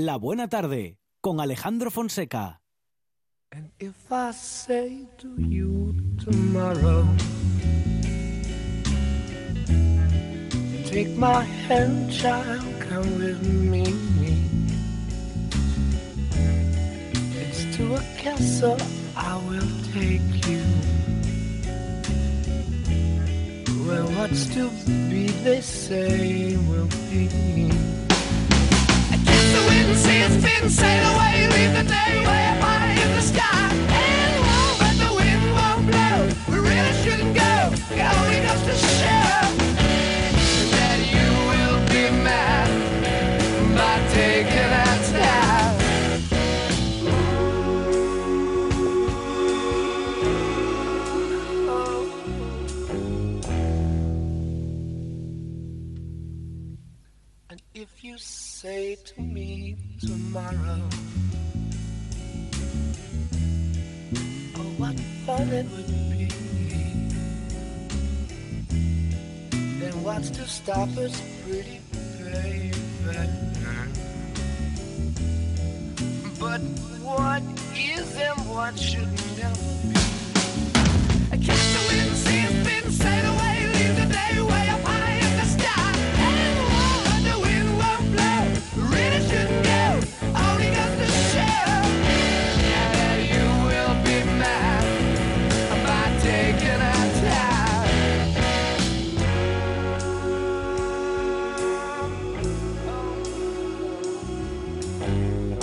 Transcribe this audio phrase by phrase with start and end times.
[0.00, 2.60] La Buena Tarde con Alejandro Fonseca.
[3.50, 7.04] And if I say to you tomorrow,
[10.84, 13.82] take my hand, child, come with me.
[17.40, 18.78] It's to a castle
[19.16, 20.62] I will take you.
[23.84, 24.70] Where what's to
[25.10, 27.97] be, they say, will be.
[29.58, 29.98] I kiss the wind,
[58.60, 60.80] say to me tomorrow,
[64.56, 66.24] oh, what fun it would be,
[69.78, 71.80] then what's to stop us, pretty
[72.24, 72.72] baby?
[76.40, 76.60] But
[77.06, 77.42] what
[77.76, 79.94] is and what should never be?
[81.30, 84.87] I kiss the wind, see its fin sail away, leave the day way up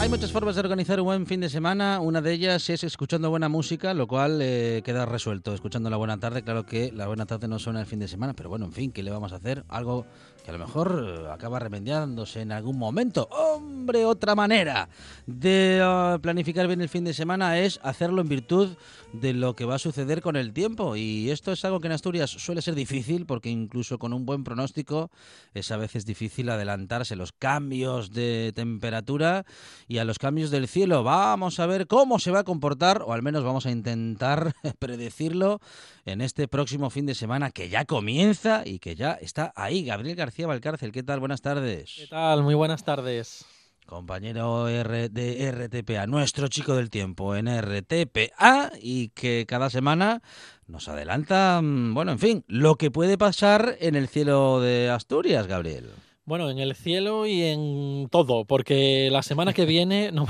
[0.05, 1.99] Hay muchas formas de organizar un buen fin de semana.
[1.99, 5.51] Una de ellas es escuchando buena música, lo cual eh, queda resuelto.
[5.51, 8.35] Escuchando la buena tarde, claro que la buena tarde no suena el fin de semana,
[8.35, 9.65] pero bueno, en fin, ¿qué le vamos a hacer?
[9.67, 10.05] Algo
[10.45, 13.27] que a lo mejor eh, acaba remediándose en algún momento.
[13.31, 14.89] Hombre, otra manera
[15.25, 18.77] de ah, planificar bien el fin de semana es hacerlo en virtud
[19.11, 20.95] de lo que va a suceder con el tiempo.
[20.95, 24.43] Y esto es algo que en Asturias suele ser difícil, porque incluso con un buen
[24.43, 25.09] pronóstico
[25.55, 29.45] es a veces difícil adelantarse los cambios de temperatura
[29.87, 31.03] y a los cambios del cielo.
[31.03, 35.59] Vamos a ver cómo se va a comportar, o al menos vamos a intentar predecirlo
[36.05, 39.83] en este próximo fin de semana que ya comienza y que ya está ahí.
[39.83, 41.19] Gabriel García Valcárcel, ¿qué tal?
[41.19, 41.93] Buenas tardes.
[41.95, 42.43] ¿Qué tal?
[42.43, 43.45] Muy buenas tardes.
[43.85, 50.21] Compañero R de RTPA, nuestro chico del tiempo en RTPA y que cada semana
[50.67, 55.47] nos adelanta, mm, bueno, en fin, lo que puede pasar en el cielo de Asturias,
[55.47, 55.91] Gabriel.
[56.25, 60.25] Bueno, en el cielo y en todo, porque la semana que viene, no,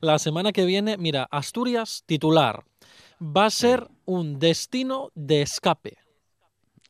[0.00, 2.64] la semana que viene, mira, Asturias titular
[3.20, 5.98] va a ser un destino de escape.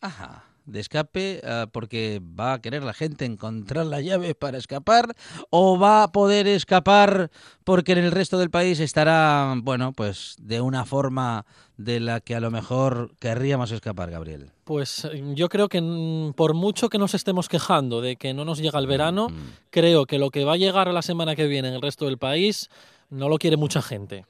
[0.01, 0.52] Ajá.
[0.65, 5.15] De escape, ah, porque va a querer la gente encontrar la llave para escapar,
[5.51, 7.31] o va a poder escapar
[7.65, 11.45] porque en el resto del país estará, bueno, pues de una forma
[11.77, 14.51] de la que a lo mejor querríamos escapar, Gabriel.
[14.63, 18.45] Pues eh, yo creo que mm, por mucho que nos estemos quejando de que no
[18.45, 19.35] nos llega el verano, Mm.
[19.71, 22.19] creo que lo que va a llegar la semana que viene en el resto del
[22.19, 22.69] país
[23.11, 24.27] no lo quiere mucha gente.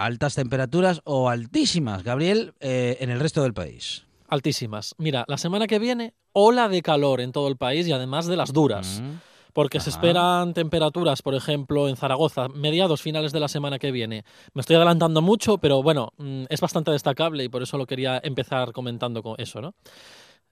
[0.00, 4.06] Altas temperaturas o altísimas, Gabriel, eh, en el resto del país.
[4.28, 4.94] Altísimas.
[4.96, 8.36] Mira, la semana que viene, ola de calor en todo el país y además de
[8.36, 9.02] las duras.
[9.02, 9.16] Mm.
[9.52, 14.24] Porque se esperan temperaturas, por ejemplo, en Zaragoza, mediados finales de la semana que viene.
[14.54, 18.20] Me estoy adelantando mucho, pero bueno, mm, es bastante destacable y por eso lo quería
[18.22, 19.74] empezar comentando con eso, ¿no?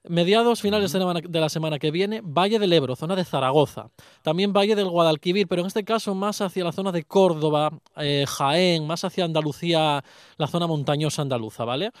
[0.07, 3.89] Mediados finales de, la, de la semana que viene, Valle del Ebro, zona de Zaragoza.
[4.21, 8.25] También Valle del Guadalquivir, pero en este caso más hacia la zona de Córdoba, eh,
[8.27, 10.03] Jaén, más hacia Andalucía,
[10.37, 11.91] la zona montañosa andaluza, ¿vale?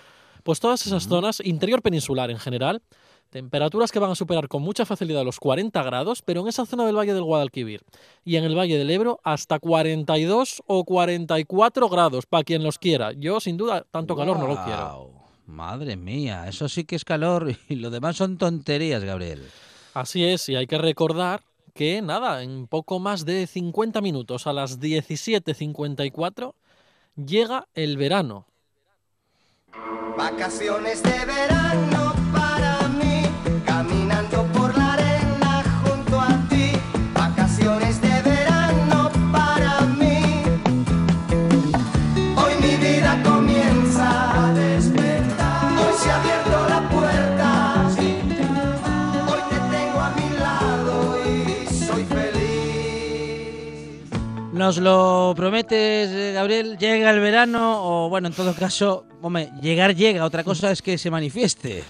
[0.43, 2.81] Pues todas esas zonas, interior peninsular en general,
[3.29, 6.85] temperaturas que van a superar con mucha facilidad los 40 grados, pero en esa zona
[6.85, 7.83] del Valle del Guadalquivir
[8.23, 13.11] y en el Valle del Ebro hasta 42 o 44 grados, para quien los quiera.
[13.11, 15.18] Yo, sin duda, tanto calor no lo quiero.
[15.49, 19.43] Madre mía, eso sí que es calor y lo demás son tonterías, Gabriel.
[19.93, 21.43] Así es, y hay que recordar
[21.73, 26.53] que nada, en poco más de 50 minutos, a las 17.54,
[27.15, 28.45] llega el verano.
[30.17, 32.08] Vacaciones de verano
[54.59, 56.77] ¿Nos lo prometes, eh, Gabriel?
[56.77, 57.79] ¿Llega el verano?
[57.81, 61.81] O bueno, en todo caso, hombre, llegar llega, otra cosa es que se manifieste.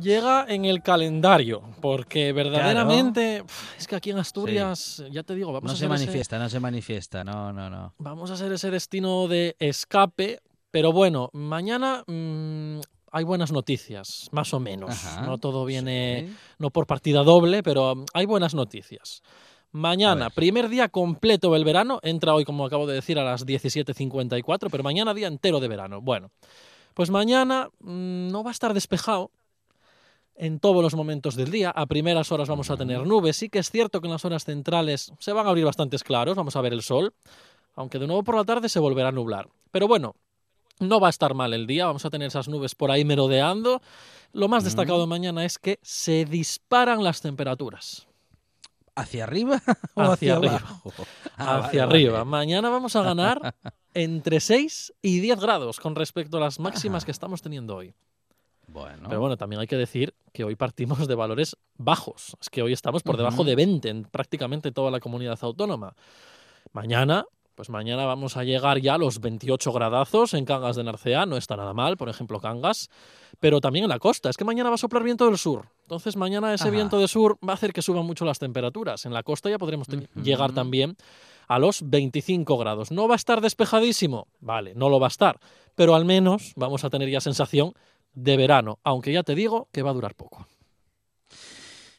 [0.00, 5.52] llega en el calendario, porque verdaderamente pf, es que aquí en Asturias, ya te digo,
[5.52, 7.92] vamos No a se hacer ese- manifiesta, no se manifiesta, no, no, no.
[7.98, 12.80] vamos a hacer ese destino de escape, pero bueno, mañana mm,
[13.12, 14.90] hay buenas noticias, más o menos.
[14.92, 16.36] Ajá, no todo viene, sí.
[16.58, 19.20] no por partida doble, pero mm, hay buenas noticias.
[19.74, 24.68] Mañana, primer día completo del verano, entra hoy, como acabo de decir, a las 17.54,
[24.70, 26.00] pero mañana día entero de verano.
[26.00, 26.30] Bueno,
[26.94, 29.32] pues mañana mm, no va a estar despejado
[30.36, 31.70] en todos los momentos del día.
[31.70, 33.36] A primeras horas vamos a tener nubes.
[33.36, 36.36] Sí que es cierto que en las horas centrales se van a abrir bastantes claros,
[36.36, 37.12] vamos a ver el sol,
[37.74, 39.48] aunque de nuevo por la tarde se volverá a nublar.
[39.72, 40.14] Pero bueno,
[40.78, 43.82] no va a estar mal el día, vamos a tener esas nubes por ahí merodeando.
[44.32, 48.06] Lo más destacado de mañana es que se disparan las temperaturas.
[48.96, 49.60] ¿Hacia arriba
[49.94, 50.56] o Hacia hacia, arriba.
[50.56, 50.92] abajo?
[51.36, 52.12] Ah, vale, hacia arriba.
[52.18, 52.24] vale.
[52.30, 53.54] Mañana vamos a ganar
[53.92, 57.06] entre 6 y 10 grados con respecto a las máximas Ajá.
[57.06, 57.94] que estamos teniendo hoy.
[58.66, 62.36] Bueno, Pero bueno, también hay que decir que hoy partimos de valores bajos.
[62.40, 65.94] Es que hoy estamos por debajo de 20 en prácticamente toda la comunidad autónoma.
[66.72, 67.24] Mañana,
[67.54, 71.26] pues mañana vamos a llegar ya a los 28 gradazos en Cangas de Narcea.
[71.26, 72.90] No está nada mal, por ejemplo, Cangas.
[73.40, 74.30] Pero también en la costa.
[74.30, 75.66] Es que mañana va a soplar viento del sur.
[75.82, 76.70] Entonces mañana ese Ajá.
[76.70, 79.06] viento del sur va a hacer que suban mucho las temperaturas.
[79.06, 80.96] En la costa ya podremos llegar también
[81.48, 82.90] a los 25 grados.
[82.90, 84.28] ¿No va a estar despejadísimo?
[84.40, 85.38] Vale, no lo va a estar.
[85.74, 87.72] Pero al menos vamos a tener ya sensación
[88.14, 90.46] de verano, aunque ya te digo que va a durar poco.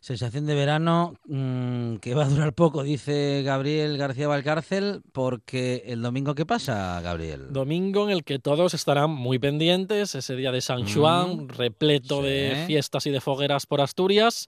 [0.06, 6.04] Sensación de verano mm, que va a durar poco, dice Gabriel García Valcárcel, porque el
[6.04, 7.48] domingo, ¿qué pasa, Gabriel?
[7.52, 12.22] Domingo en el que todos estarán muy pendientes, ese día de San Juan, Mm, repleto
[12.22, 12.28] sí.
[12.28, 14.48] de fiestas y de fogueras por Asturias.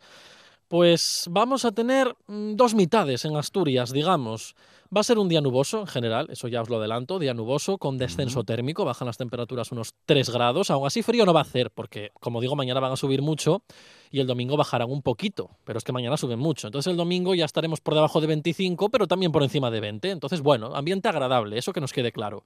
[0.68, 4.54] Pues vamos a tener mm, dos mitades en Asturias, digamos.
[4.96, 7.78] Va a ser un día nuboso en general, eso ya os lo adelanto, día nuboso
[7.78, 11.44] con descenso térmico, bajan las temperaturas unos 3 grados, aún así frío no va a
[11.44, 13.64] hacer, porque como digo, mañana van a subir mucho
[14.12, 16.68] y el domingo bajarán un poquito, pero es que mañana suben mucho.
[16.68, 20.10] Entonces el domingo ya estaremos por debajo de 25, pero también por encima de 20.
[20.10, 22.46] Entonces, bueno, ambiente agradable, eso que nos quede claro.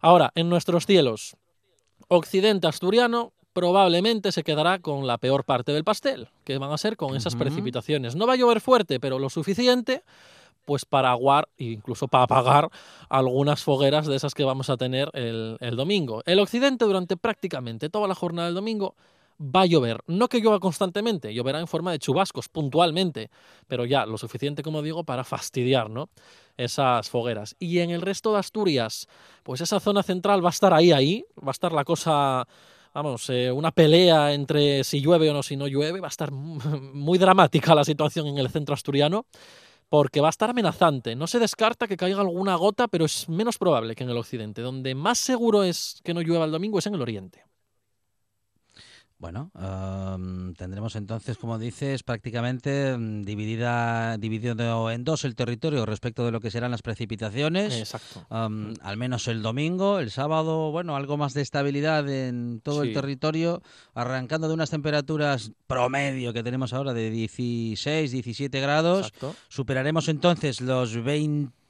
[0.00, 1.36] Ahora, en nuestros cielos,
[2.08, 6.98] occidente asturiano probablemente se quedará con la peor parte del pastel, que van a ser
[6.98, 8.16] con esas precipitaciones.
[8.16, 10.02] No va a llover fuerte, pero lo suficiente
[10.66, 12.70] pues para aguar e incluso para apagar
[13.10, 16.22] algunas fogueras de esas que vamos a tener el, el domingo.
[16.26, 18.94] El occidente durante prácticamente toda la jornada del domingo
[19.40, 20.00] va a llover.
[20.06, 23.30] No que llueva constantemente, lloverá en forma de chubascos puntualmente,
[23.66, 26.08] pero ya lo suficiente, como digo, para fastidiar ¿no?
[26.56, 27.56] esas fogueras.
[27.58, 29.08] Y en el resto de Asturias,
[29.42, 32.46] pues esa zona central va a estar ahí, ahí, va a estar la cosa
[32.94, 36.30] vamos, eh, una pelea entre si llueve o no, si no llueve, va a estar
[36.32, 39.26] muy dramática la situación en el centro asturiano,
[39.88, 41.14] porque va a estar amenazante.
[41.14, 44.62] No se descarta que caiga alguna gota, pero es menos probable que en el occidente.
[44.62, 47.44] Donde más seguro es que no llueva el domingo es en el oriente.
[49.24, 56.26] Bueno, am, tendremos entonces, como dices, prácticamente mm, dividida, dividido en dos el territorio respecto
[56.26, 57.74] de lo que serán las precipitaciones.
[57.74, 58.26] Exacto.
[58.28, 62.92] Am, al menos el domingo, el sábado, bueno, algo más de estabilidad en todo el
[62.92, 63.62] territorio,
[63.94, 69.06] arrancando de unas temperaturas promedio que tenemos ahora de 16, 17 grados.
[69.06, 69.34] Exacto.
[69.48, 71.02] Superaremos entonces los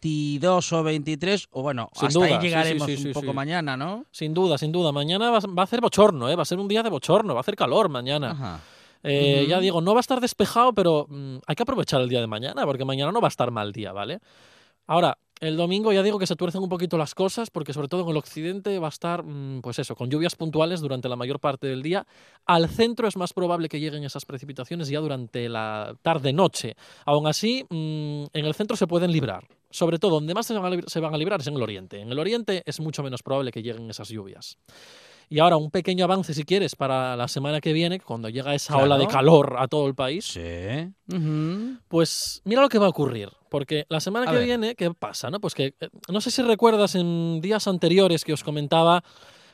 [0.05, 3.33] 22 o 23, o bueno, Sin hasta duda, ahí sí, sí, llegaremos sí, un poco
[3.33, 4.05] mañana, ¿no?
[4.11, 4.93] Sin duda, sin duda.
[4.93, 6.37] Mañana va, va a hacer bochorno, ¿eh?
[6.37, 8.33] va a ser un día de bochorno, va a hacer calor mañana.
[8.33, 8.61] Ajá.
[9.03, 9.47] Eh.
[9.49, 12.27] Ya digo, no va a estar despejado, pero mm, hay que aprovechar el día de
[12.27, 14.21] mañana, porque mañana no va a estar mal día, ¿vale?
[14.87, 18.03] Ahora, el domingo ya digo que se tuercen un poquito las cosas, porque sobre todo
[18.03, 21.41] en el occidente va a estar, mm, pues eso, con lluvias puntuales durante la mayor
[21.41, 22.07] parte del día.
[22.47, 26.77] Al centro es más probable que lleguen esas precipitaciones ya durante la tarde-noche.
[27.05, 29.45] Aún así, mm, en el centro se pueden librar.
[29.75, 31.63] Sobre todo, donde más se van, a librar, se van a librar es en el
[31.63, 32.01] oriente.
[32.01, 34.57] En el oriente es mucho menos probable que lleguen esas lluvias.
[35.29, 38.77] Y ahora un pequeño avance, si quieres, para la semana que viene, cuando llega esa
[38.77, 40.27] ola de calor a todo el país.
[40.27, 40.93] Sí.
[41.89, 43.31] Pues mira lo que va a ocurrir.
[43.49, 44.47] Porque la semana A que ver.
[44.47, 45.29] viene, ¿qué pasa?
[45.29, 45.41] No?
[45.41, 49.03] Pues que eh, no sé si recuerdas en días anteriores que os comentaba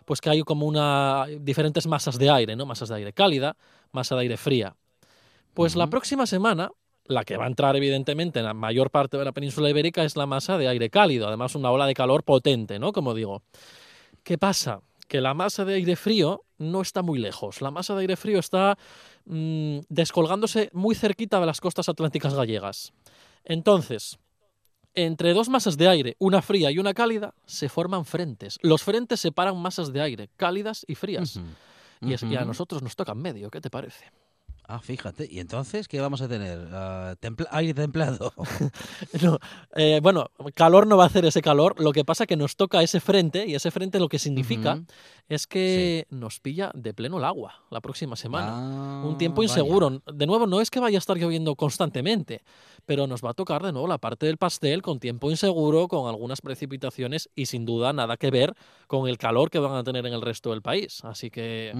[0.05, 2.67] pues que hay como una diferentes masas de aire, ¿no?
[2.67, 3.57] Masas de aire cálida,
[3.93, 4.77] masa de aire fría.
[5.55, 6.73] Pues la próxima semana,
[7.11, 10.17] la que va a entrar evidentemente en la mayor parte de la península ibérica es
[10.17, 12.93] la masa de aire cálido, además una ola de calor potente, ¿no?
[12.93, 13.43] Como digo.
[14.23, 14.81] ¿Qué pasa?
[15.09, 17.61] Que la masa de aire frío no está muy lejos.
[17.63, 18.77] La masa de aire frío está
[19.25, 22.93] mm, descolgándose muy cerquita de las costas atlánticas gallegas.
[23.45, 24.19] Entonces,
[24.95, 28.59] entre dos masas de aire, una fría y una cálida, se forman frentes.
[28.63, 31.37] Los frentes separan masas de aire cálidas y frías.
[32.03, 33.51] Y, es- y a nosotros nos toca en medio.
[33.51, 34.05] ¿Qué te parece?
[34.73, 35.27] Ah, fíjate.
[35.29, 36.59] ¿Y entonces qué vamos a tener?
[37.21, 38.33] Templa- aire templado.
[39.23, 39.39] No,
[39.75, 41.75] eh, bueno, calor no va a hacer ese calor.
[41.81, 44.81] Lo que pasa que nos toca ese frente y ese frente lo que significa
[45.29, 48.49] es que nos pilla de pleno el agua la próxima semana.
[48.53, 49.51] Ah, Un tiempo vaya.
[49.53, 50.03] inseguro.
[50.13, 52.43] De nuevo, no es que vaya a estar lloviendo constantemente,
[52.87, 56.09] pero nos va a tocar de nuevo la parte del pastel con tiempo inseguro, con
[56.09, 58.55] algunas precipitaciones y sin duda nada que ver
[58.87, 61.01] con el calor que van a tener en el resto del país.
[61.05, 61.73] Así que.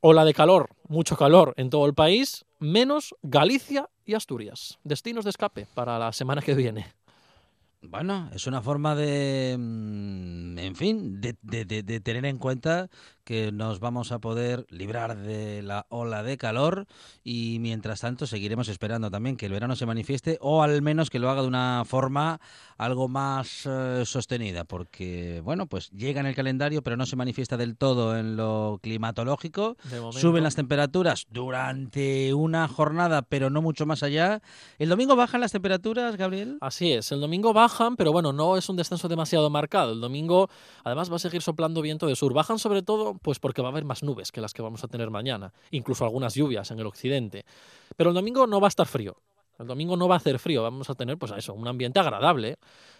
[0.00, 4.78] Ola de calor, mucho calor en todo el país, menos Galicia y Asturias.
[4.82, 6.86] Destinos de escape para la semana que viene.
[7.82, 12.88] Bueno, es una forma de, mm, en fin, de, de- de- de tener en cuenta
[13.24, 16.86] que nos vamos a poder librar de la ola de calor
[17.22, 21.20] y mientras tanto seguiremos esperando también que el verano se manifieste o al menos que
[21.20, 22.40] lo haga de una forma
[22.76, 27.56] algo más eh, sostenida, porque bueno, pues llega en el calendario pero no se manifiesta
[27.56, 29.76] del todo en lo climatológico.
[30.20, 34.42] Suben las temperaturas durante una jornada, pero no mucho más allá.
[34.78, 36.58] ¿El domingo bajan las temperaturas, Gabriel?
[36.60, 39.92] Así es, el domingo bajan, pero bueno, no es un descenso demasiado marcado.
[39.92, 40.50] El domingo
[40.84, 42.34] además va a seguir soplando viento de sur.
[42.34, 44.88] Bajan sobre todo pues porque va a haber más nubes que las que vamos a
[44.88, 47.44] tener mañana, incluso algunas lluvias en el occidente.
[47.96, 49.16] Pero el domingo no va a estar frío.
[49.58, 52.56] El domingo no va a hacer frío, vamos a tener pues eso, un ambiente agradable.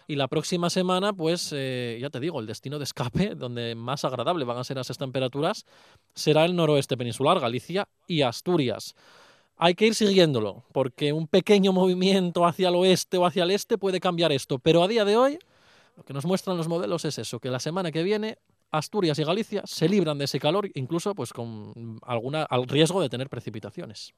[0.07, 4.05] Y la próxima semana, pues eh, ya te digo, el destino de escape, donde más
[4.05, 5.65] agradable van a ser esas temperaturas,
[6.13, 8.95] será el noroeste peninsular, Galicia y Asturias.
[9.63, 13.77] Hay que ir siguiéndolo, porque un pequeño movimiento hacia el oeste o hacia el este
[13.77, 14.57] puede cambiar esto.
[14.57, 15.37] Pero a día de hoy,
[15.95, 18.39] lo que nos muestran los modelos es eso, que la semana que viene
[18.71, 23.09] Asturias y Galicia se libran de ese calor, incluso pues con alguna al riesgo de
[23.09, 24.15] tener precipitaciones.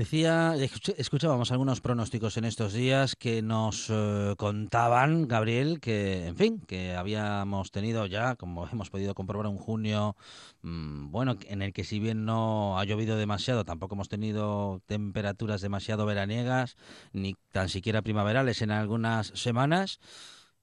[0.00, 6.36] Decía, escuch- escuchábamos algunos pronósticos en estos días que nos eh, contaban, Gabriel, que, en
[6.36, 10.16] fin, que habíamos tenido ya, como hemos podido comprobar, un junio,
[10.62, 15.60] mm, bueno, en el que si bien no ha llovido demasiado, tampoco hemos tenido temperaturas
[15.60, 16.78] demasiado veraniegas,
[17.12, 20.00] ni tan siquiera primaverales en algunas semanas.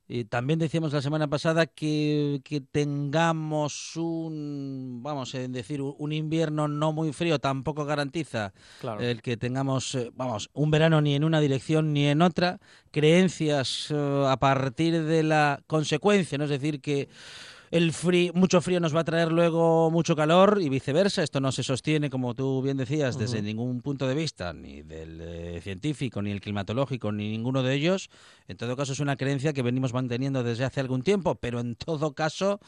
[0.09, 6.67] Y también decíamos la semana pasada que, que tengamos un, vamos a decir, un invierno
[6.67, 9.01] no muy frío tampoco garantiza Claro.
[9.01, 12.59] el que tengamos, eh, vamos, un verano ni en una dirección ni en otra,
[12.91, 16.45] creencias eh, a partir de la consecuencia, ¿no?
[16.45, 17.09] Es decir, que
[17.71, 21.23] el frío, mucho frío nos va a traer luego mucho calor y viceversa.
[21.23, 25.19] Esto no se sostiene, como tú bien decías, desde ningún punto de vista, ni del
[25.21, 28.09] eh, científico, ni el climatológico, ni ninguno de ellos.
[28.47, 31.75] En todo caso, es una creencia que venimos manteniendo desde hace algún tiempo, pero en
[31.75, 32.59] todo caso,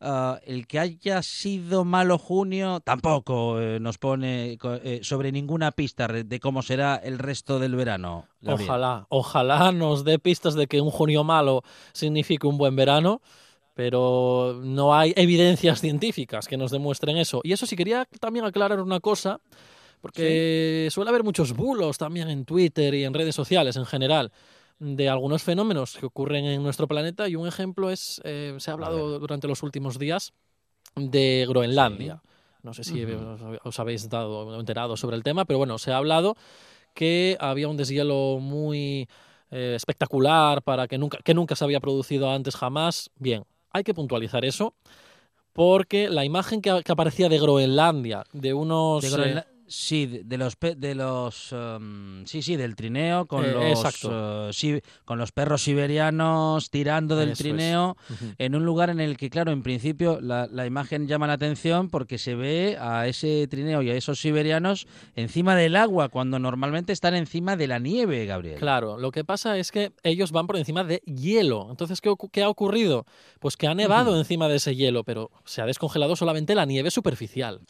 [0.00, 6.06] ah, el que haya sido malo junio tampoco eh, nos pone eh, sobre ninguna pista
[6.08, 8.26] de cómo será el resto del verano.
[8.40, 8.70] Gabriel.
[8.70, 13.20] Ojalá, ojalá nos dé pistas de que un junio malo signifique un buen verano,
[13.76, 17.42] pero no hay evidencias científicas que nos demuestren eso.
[17.44, 19.38] Y eso sí quería también aclarar una cosa,
[20.00, 24.32] porque suele haber muchos bulos también en Twitter y en redes sociales en general
[24.78, 28.74] de algunos fenómenos que ocurren en nuestro planeta y un ejemplo es, eh, se ha
[28.74, 30.32] hablado durante los últimos días
[30.94, 32.22] de Groenlandia.
[32.62, 33.04] No sé si
[33.62, 36.34] os habéis dado enterado sobre el tema, pero bueno, se ha hablado
[36.94, 39.06] que había un deshielo muy
[39.50, 43.10] eh, espectacular para que nunca, que nunca se había producido antes jamás.
[43.18, 43.44] Bien,
[43.76, 44.74] hay que puntualizar eso
[45.52, 49.02] porque la imagen que, aparecía de Groenlandia, de unos...
[49.68, 54.04] sí, de, los de los um, sí, sí, del trineo con Eh, los
[54.64, 57.96] eh, con los perros siberianos tirando del Eso trineo
[58.38, 61.88] en un lugar en el que, claro, en principio la, la imagen llama la atención
[61.88, 66.92] porque se ve a ese trineo y a esos siberianos encima del agua, cuando normalmente
[66.92, 68.58] están encima de la nieve, Gabriel.
[68.58, 71.68] Claro, lo que pasa es que ellos van por encima de hielo.
[71.70, 73.06] Entonces, ¿qué, qué ha ocurrido?
[73.40, 76.90] Pues que ha nevado encima de ese hielo, pero se ha descongelado solamente la nieve
[76.90, 77.60] superficial.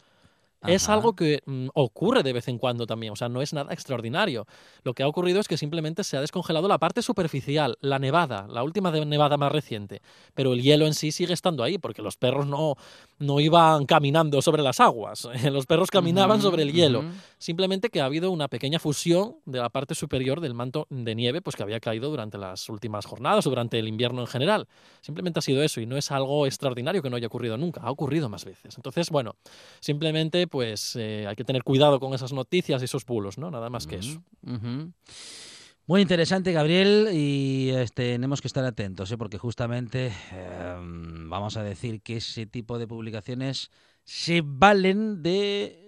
[0.67, 3.73] Es algo que mm, ocurre de vez en cuando también, o sea, no es nada
[3.73, 4.47] extraordinario.
[4.83, 8.47] Lo que ha ocurrido es que simplemente se ha descongelado la parte superficial, la nevada,
[8.51, 10.01] la última de- nevada más reciente,
[10.35, 12.75] pero el hielo en sí sigue estando ahí, porque los perros no,
[13.19, 17.05] no iban caminando sobre las aguas, los perros caminaban sobre el hielo.
[17.39, 21.43] Simplemente que ha habido una pequeña fusión de la parte superior del manto de nieve
[21.43, 24.69] pues que había caído durante las últimas jornadas o durante el invierno en general.
[25.03, 27.91] Simplemente ha sido eso y no es algo extraordinario que no haya ocurrido nunca, ha
[27.91, 28.77] ocurrido más veces.
[28.77, 29.37] Entonces, bueno,
[29.81, 33.51] simplemente pues eh, hay que tener cuidado con esas noticias y esos bulos, ¿no?
[33.51, 34.23] Nada más que eso.
[35.89, 39.17] Muy interesante, Gabriel, y este, tenemos que estar atentos, ¿eh?
[39.17, 43.71] porque justamente eh, vamos a decir que ese tipo de publicaciones
[44.03, 45.86] se valen de,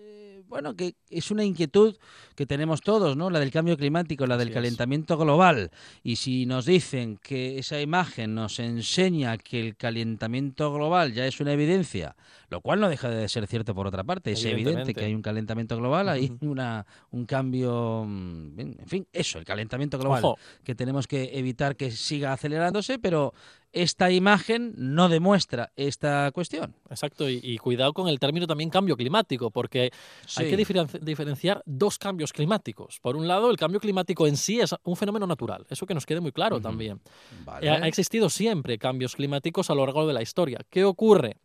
[0.49, 1.97] bueno, que es una inquietud
[2.35, 3.31] que tenemos todos, ¿no?
[3.31, 4.55] La del cambio climático, la del Así es.
[4.55, 5.71] calentamiento global.
[6.03, 11.41] Y si nos dicen que esa imagen nos enseña que el calentamiento global ya es
[11.41, 12.17] una evidencia,
[12.49, 15.23] lo cual no deja de ser cierto por otra parte, es evidente que hay un
[15.23, 20.39] calentamiento global, hay una, un cambio, mm, en fin, eso, el calentamiento global, Ojo.
[20.65, 23.35] que tenemos que evitar que siga acelerándose, pero
[23.73, 26.75] esta imagen no demuestra esta cuestión.
[26.89, 29.93] Exacto, y, y cuidado con el término también cambio climático, porque
[30.37, 32.99] hay que diferen- diferenciar dos cambios climáticos.
[33.01, 36.07] Por un lado, el cambio climático en sí es un fenómeno natural, eso que nos
[36.07, 37.01] quede muy claro también.
[37.45, 37.69] Vale.
[37.69, 40.61] Ha, ha existido siempre cambios climáticos a lo largo de la historia.
[40.71, 41.37] ¿Qué ocurre?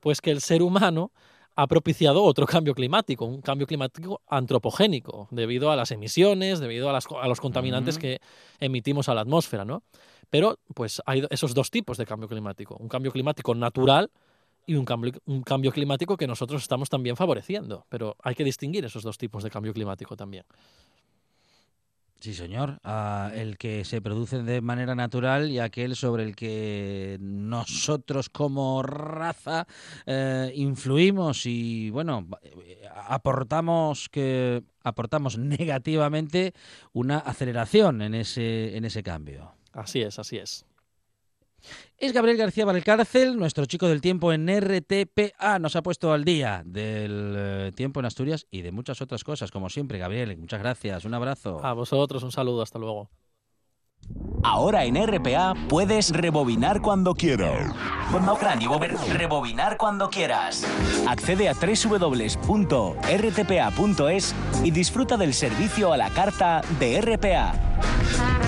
[0.00, 1.12] Pues que el ser humano
[1.60, 6.92] ha propiciado otro cambio climático, un cambio climático antropogénico, debido a las emisiones, debido a,
[6.92, 8.20] las co- a los contaminantes que
[8.60, 9.82] emitimos a la atmósfera, ¿no?
[10.30, 12.76] Pero, pues hay esos dos tipos de cambio climático.
[12.78, 14.08] Un cambio climático natural
[14.66, 17.86] y un cambio, un cambio climático que nosotros estamos también favoreciendo.
[17.88, 20.44] Pero hay que distinguir esos dos tipos de cambio climático también.
[22.20, 22.80] Sí, señor.
[23.32, 29.66] El que se produce de manera natural y aquel sobre el que nosotros como raza
[30.04, 32.26] eh, influimos y bueno
[33.06, 36.54] aportamos que aportamos negativamente
[36.92, 39.52] una aceleración en ese en ese cambio.
[39.72, 40.67] Así es, así es.
[41.96, 45.58] Es Gabriel García Valcárcel, nuestro chico del tiempo en RTPA.
[45.58, 49.50] Nos ha puesto al día del eh, tiempo en Asturias y de muchas otras cosas,
[49.50, 50.36] como siempre, Gabriel.
[50.36, 51.04] Muchas gracias.
[51.04, 51.64] Un abrazo.
[51.64, 53.10] A vosotros un saludo, hasta luego.
[54.44, 57.74] Ahora en RPA puedes rebobinar cuando quieras.
[59.12, 60.64] Rebobinar cuando quieras.
[61.06, 62.34] Accede a www.rtpa.es
[64.64, 68.47] y disfruta del servicio a la carta de RPA.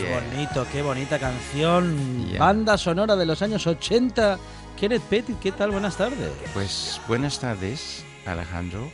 [0.00, 0.30] Más Yeah.
[0.30, 2.26] bonito, qué bonita canción.
[2.28, 2.38] Yeah.
[2.38, 4.38] Banda sonora de los años 80.
[4.78, 5.70] Kenneth Pettit, ¿qué tal?
[5.70, 6.30] Buenas tardes.
[6.52, 8.90] Pues buenas tardes, Alejandro,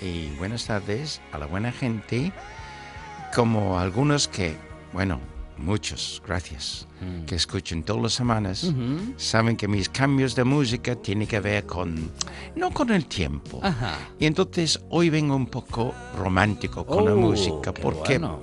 [0.00, 2.32] y buenas tardes a la buena gente,
[3.34, 4.56] como algunos que,
[4.94, 5.20] bueno,
[5.58, 7.24] muchos, gracias, Mm.
[7.26, 8.72] que escuchan todas las semanas,
[9.18, 12.10] saben que mis cambios de música tienen que ver con,
[12.56, 13.60] no con el tiempo.
[13.62, 13.98] Ajá.
[14.18, 18.40] Y entonces hoy vengo un poco romántico con la Oh, música, qué porque bueno.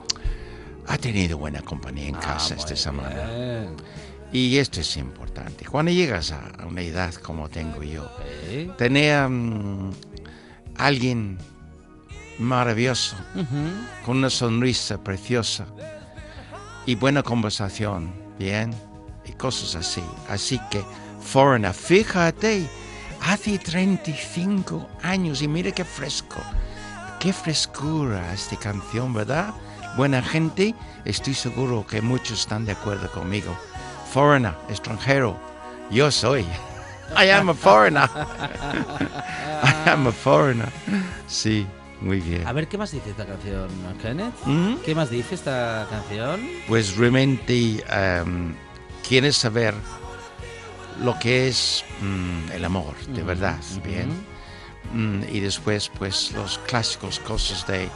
[0.87, 3.09] Ha tenido buena compañía en Ah, casa esta muy semana.
[3.09, 3.75] bien.
[4.31, 5.65] Y esto es importante.
[5.65, 8.09] Cuando llegas a una edad como tengo yo,
[9.29, 9.89] mm,
[10.77, 11.37] alguien
[12.39, 13.15] maravilloso,
[14.05, 15.65] con una sonrisa preciosa
[16.85, 18.73] y buena conversación, bien,
[19.25, 20.03] y cosas así.
[20.29, 20.83] Así que,
[21.21, 22.67] Foreigner, fíjate,
[23.25, 26.37] hace 35 años y mira qué fresco,
[27.19, 29.53] qué frescura esta canción, ¿verdad?
[29.97, 33.57] Buena gente, estoy seguro que muchos están de acuerdo conmigo.
[34.13, 35.35] Foreigner, extranjero,
[35.89, 36.41] yo soy.
[37.17, 38.07] I am a foreigner.
[39.63, 40.69] I am a foreigner.
[41.27, 41.65] Sí,
[41.99, 42.45] muy bien.
[42.45, 44.35] A ver, ¿qué más dice esta canción, Kenneth?
[44.45, 44.75] ¿Mm?
[44.85, 46.41] ¿Qué más dice esta canción?
[46.67, 48.53] Pues realmente em,
[49.07, 49.73] quieres saber
[51.03, 54.09] lo que es mm, el amor, de Ujú, verdad, bien.
[54.93, 57.89] Mm, y después, pues, los clásicos cosas de,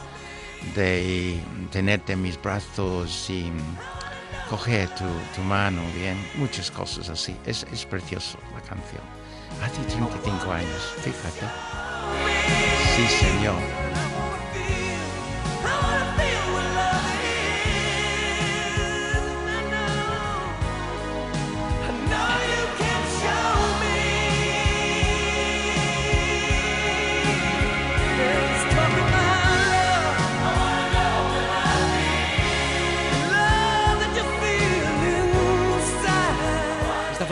[0.74, 3.50] de tenerte en mis brazos y
[4.48, 6.16] coger tu, tu mano, bien.
[6.36, 7.36] Muchas cosas así.
[7.46, 9.02] Es, es precioso la canción.
[9.62, 11.46] Hace 35 años, fíjate.
[12.96, 13.81] Sí, señor.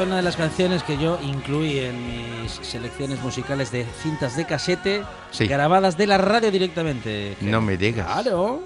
[0.00, 4.46] Fue una de las canciones que yo incluí en mis selecciones musicales de cintas de
[4.46, 5.46] casete Sí.
[5.46, 7.36] grabadas de la radio directamente.
[7.42, 8.06] No me digas.
[8.22, 8.62] Claro.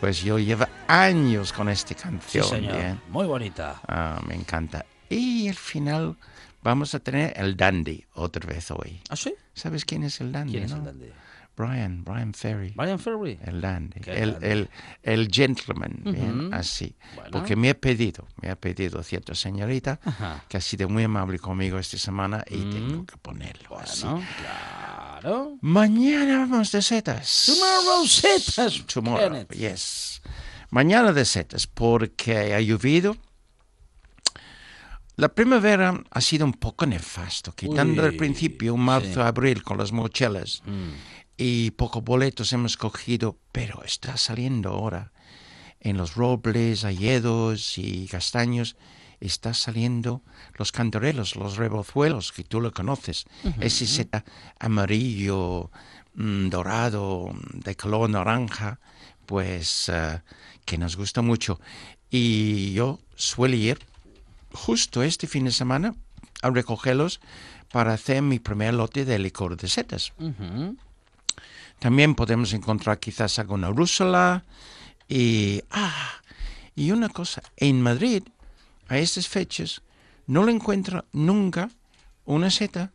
[0.00, 2.44] Pues yo llevo años con esta Sí, canción.
[2.46, 2.96] señor.
[3.10, 3.80] Muy bonita.
[3.86, 4.84] Ah, me encanta.
[5.08, 6.16] Y al final
[6.64, 9.00] vamos a tener el dandy otra vez hoy.
[9.08, 9.32] ¿Ah, sí?
[9.54, 10.50] ¿Sabes quién es el dandy?
[10.54, 11.12] ¿Quién es el dandy?
[11.56, 12.72] Brian, Brian Ferry.
[12.74, 13.38] Brian Ferry.
[13.44, 14.00] El dandy.
[14.06, 14.70] El, el,
[15.02, 16.96] el gentleman, bien, así.
[17.14, 17.30] Bueno.
[17.30, 20.44] Porque me ha pedido, me ha pedido cierta señorita Ajá.
[20.48, 22.70] que ha sido muy amable conmigo esta semana y Mm.
[22.72, 24.04] tengo que ponerlo así.
[24.06, 25.58] Bueno, claro.
[25.60, 27.44] Mañana vamos de setas.
[27.46, 29.52] Tomorrow setas, Tomorrow, Kenneth.
[29.52, 30.22] yes.
[30.70, 33.14] Mañana de setas, porque ha llovido.
[35.16, 39.20] La primavera ha sido un poco nefasto, quitando al Uy, principio un marzo, sí.
[39.20, 40.90] abril con las mochelas Mm.
[41.36, 45.12] Y pocos boletos hemos cogido, pero está saliendo ahora
[45.80, 48.76] en los robles, hayedos y castaños.
[49.20, 50.22] Está saliendo
[50.54, 53.24] los cantarelos, los rebozuelos, que tú lo conoces.
[53.60, 54.24] Ese seta
[54.58, 55.70] amarillo,
[56.14, 58.80] mm, dorado, de color naranja,
[59.26, 60.20] pues eh,
[60.64, 61.60] que nos gusta mucho.
[62.10, 63.78] Y yo suelo ir
[64.52, 65.94] justo este fin de semana
[66.42, 67.20] a recogerlos
[67.70, 70.12] para hacer mi primer lote de licor de setas.
[71.82, 74.44] También podemos encontrar quizás alguna rúsula
[75.08, 75.60] y...
[75.72, 76.12] Ah,
[76.76, 78.22] y una cosa, en Madrid,
[78.88, 79.82] a estas fechas,
[80.28, 81.70] no le encuentro nunca
[82.24, 82.92] una seta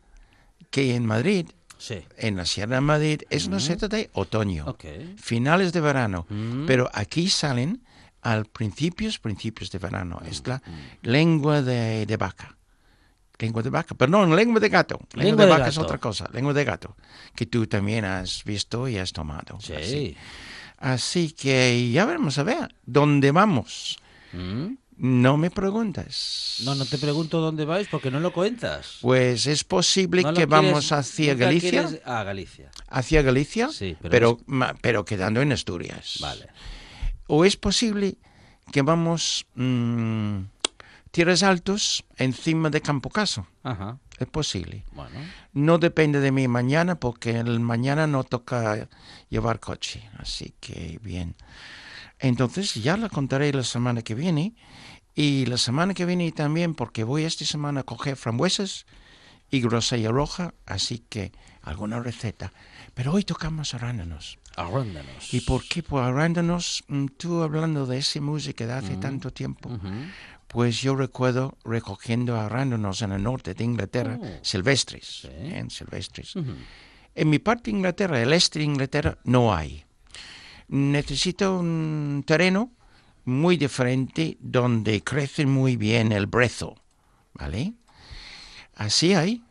[0.70, 1.46] que en Madrid,
[1.76, 2.02] Sí.
[2.16, 4.84] en la Sierra de Madrid, es una seta de otoño, Ok.
[5.18, 6.64] finales de verano, Mm.
[6.66, 7.84] pero aquí salen
[8.22, 10.20] al principios, principios de verano.
[10.26, 10.62] Es la Mm.
[11.02, 12.56] lengua de, de vaca.
[13.38, 14.98] Lengua de vaca, perdón, lengua de gato.
[15.12, 16.96] Lengua, Lengua de, de vaca es otra cosa, lengua de gato,
[17.36, 19.58] que tú también has visto y has tomado.
[19.60, 19.72] Sí.
[19.74, 20.16] Así,
[20.78, 23.98] Así que ya veremos a ver dónde vamos.
[24.32, 24.74] Mm.
[25.00, 26.56] No me preguntas.
[26.64, 28.98] No, no te pregunto dónde vais porque no lo cuentas.
[29.00, 31.70] Pues es posible No que quieres- vamos hacia Galicia.
[31.86, 32.70] quieres- Ah, Galicia.
[32.88, 36.18] Hacia Galicia, Sí, pero pero, es- ma- pero quedando en Asturias.
[36.20, 36.48] Vale.
[37.28, 38.16] O es posible
[38.72, 40.38] que vamos mm,
[41.10, 43.46] tierras altos encima de Campo Caso.
[43.62, 43.98] Ajá.
[44.18, 44.84] Es posible.
[44.92, 45.18] Bueno.
[45.52, 48.88] No depende de mí mañana porque el mañana no toca
[49.28, 50.08] llevar coche.
[50.18, 51.36] Así que bien.
[52.18, 54.54] Entonces ya la contaré la semana que viene.
[55.14, 58.86] Y la semana que viene también porque voy esta semana a coger frambuesas
[59.50, 60.54] y grosella roja.
[60.66, 62.52] Así que alguna receta.
[62.94, 64.38] Pero hoy tocamos arándanos.
[64.56, 65.32] Arrándanos.
[65.32, 66.82] ¿Y por qué por arándanos?
[66.88, 69.70] Mm, Tú hablando de esa música de hace tanto tiempo.
[70.48, 74.26] Pues yo recuerdo recogiendo arándanos en el norte de Inglaterra, Oh.
[74.42, 75.28] silvestres, Sí.
[75.30, 75.64] ¿eh?
[75.68, 76.34] silvestres.
[77.14, 79.84] En mi parte de Inglaterra, el este de Inglaterra, no hay.
[80.68, 82.72] Necesito un terreno
[83.24, 86.76] muy diferente donde crece muy bien el brezo,
[87.34, 87.74] ¿vale?
[88.74, 89.42] Así hay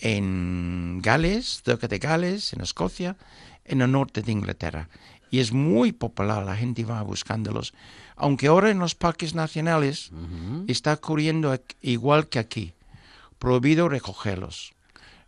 [0.00, 3.16] en Gales, cerca de Gales, en Escocia,
[3.64, 4.88] en el norte de Inglaterra.
[5.30, 7.74] Y es muy popular, la gente va buscándolos.
[8.18, 10.10] Aunque ahora en los parques nacionales
[10.66, 12.72] está ocurriendo igual que aquí.
[13.38, 14.74] Prohibido recogerlos.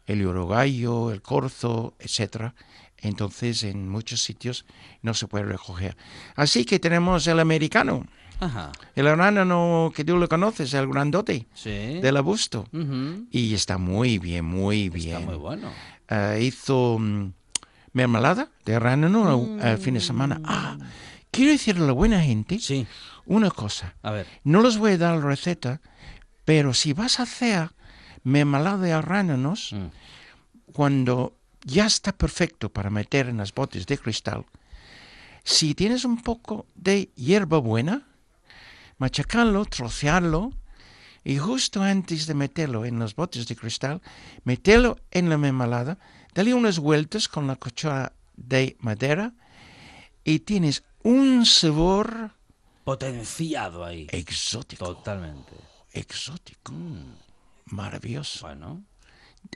[0.06, 2.54] El urogallo, el corzo, etcétera.
[2.98, 4.66] Entonces en muchos sitios
[5.02, 5.96] no se puede recoger.
[6.36, 8.04] Así que tenemos el americano,
[8.40, 8.72] Ajá.
[8.96, 12.00] el arándano que tú lo conoces, el grandote Sí.
[12.00, 12.66] del abusto.
[13.30, 15.18] Y está muy bien, muy bien.
[15.18, 15.68] Está muy bueno.
[16.08, 17.32] Eh, hizo mm,
[17.92, 20.40] mermelada de arándano el fin de semana.
[20.44, 20.76] Ah,
[21.30, 22.86] quiero decirle a la buena gente Sí.
[23.26, 23.94] una cosa.
[24.02, 24.26] A ver.
[24.44, 25.80] No les voy a dar la receta,
[26.44, 27.70] pero si vas a hacer
[28.24, 30.72] mermelada de arándanos, Mm.
[30.72, 34.44] cuando ya está perfecto para meter en las botes de cristal,
[35.44, 38.06] si tienes un poco de hierba buena,
[38.98, 40.52] machacarlo, trocearlo,
[41.22, 44.00] Y justo antes de meterlo en los botes de cristal,
[44.44, 45.98] meterlo en la mermelada,
[46.34, 49.34] dale unas vueltas con la cuchara de madera
[50.24, 52.32] y tienes un sabor
[52.84, 54.06] Potenciado ahí.
[54.10, 54.84] exótico.
[54.94, 55.52] Totalmente.
[55.92, 56.72] Exótico.
[56.72, 57.14] Mm,
[57.66, 58.46] Maravilloso.
[58.46, 58.82] bueno,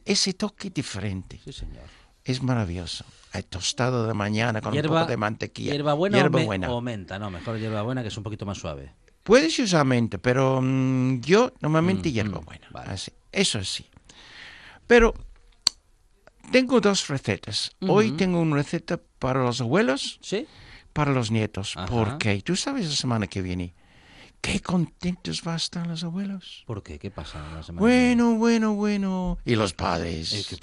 [0.05, 1.41] Ese toque diferente.
[1.45, 1.85] sí, señor.
[2.25, 3.05] Es maravilloso.
[3.33, 5.73] El tostado de mañana con un poco de mantequilla.
[5.73, 6.71] ¿Hierbabuena Hierbabuena.
[6.71, 7.19] o menta?
[7.19, 8.93] No, mejor hierbabuena que es un poquito más suave.
[9.23, 12.67] Puedes usar menta, pero mm, yo normalmente Mm, hierbabuena.
[12.71, 12.91] mm, vale.
[12.93, 13.87] Así, eso sí.
[14.87, 15.13] Pero
[16.53, 17.73] tengo dos recetas.
[17.81, 20.47] Hoy tengo una receta para los abuelos, ¿Sí?
[20.95, 21.75] Para los nietos.
[21.77, 21.87] Ajá.
[21.87, 23.75] Porque tú sabes la semana que viene,
[24.45, 26.65] qué contentos van a estar los abuelos.
[26.67, 26.99] ¿Por qué?
[26.99, 27.81] ¿Qué pasa la semana?
[27.81, 29.39] Bueno, bueno, bueno.
[29.47, 30.59] Y los padres.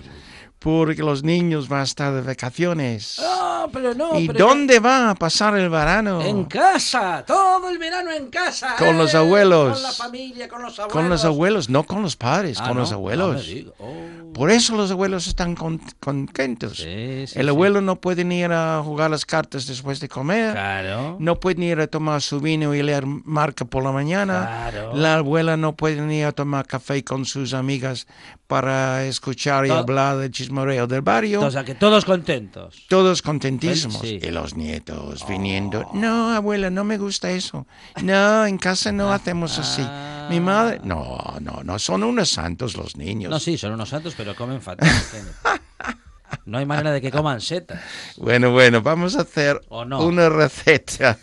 [0.60, 3.17] Porque los niños van a estar de vacaciones.
[3.20, 4.20] Ah, pero no.
[4.20, 6.22] ¿Y pero dónde van a pasar el verano?
[6.22, 8.76] En casa, todo el verano en casa.
[8.78, 9.17] Con los ¡eh!
[9.17, 9.74] abuelos.
[9.74, 10.94] Con la familia, con los abuelos.
[10.94, 12.82] Con los abuelos, no con los padres, Ah, con ¿no?
[12.82, 13.50] los abuelos.
[13.80, 13.91] Oh.
[14.36, 16.78] Por eso los abuelos están con- contentos.
[16.78, 17.50] Sí, sí, el sí.
[17.50, 20.52] abuelo no puede ni ir a jugar las cartas después de comer.
[20.54, 21.17] Claro.
[21.20, 24.68] No puede ni ir a tomar su vino y leer marca por la mañana.
[24.70, 24.92] Claro.
[24.96, 28.06] La abuela no puede ni ir a tomar café con sus amigas
[28.46, 31.42] para escuchar y To- hablar del chismoreo del barrio.
[31.42, 32.86] O sea, que todos contentos.
[32.90, 34.00] Todos contentísimos.
[34.02, 34.20] Sí.
[34.22, 34.28] Oh.
[34.28, 35.90] Y los nietos viniendo.
[35.94, 37.66] No, abuela, no me gusta eso.
[38.04, 39.88] No, en casa no hacemos así.
[40.30, 40.82] Mi madre.
[40.84, 41.80] No, no, no.
[41.80, 43.32] Son unos santos los niños.
[43.32, 44.90] No, sí, son unos santos, pero comen fatal.
[46.46, 47.82] No hay manera de que coman setas.
[48.17, 50.04] Bueno, bueno, vamos a hacer ¿O no?
[50.06, 51.17] una receta.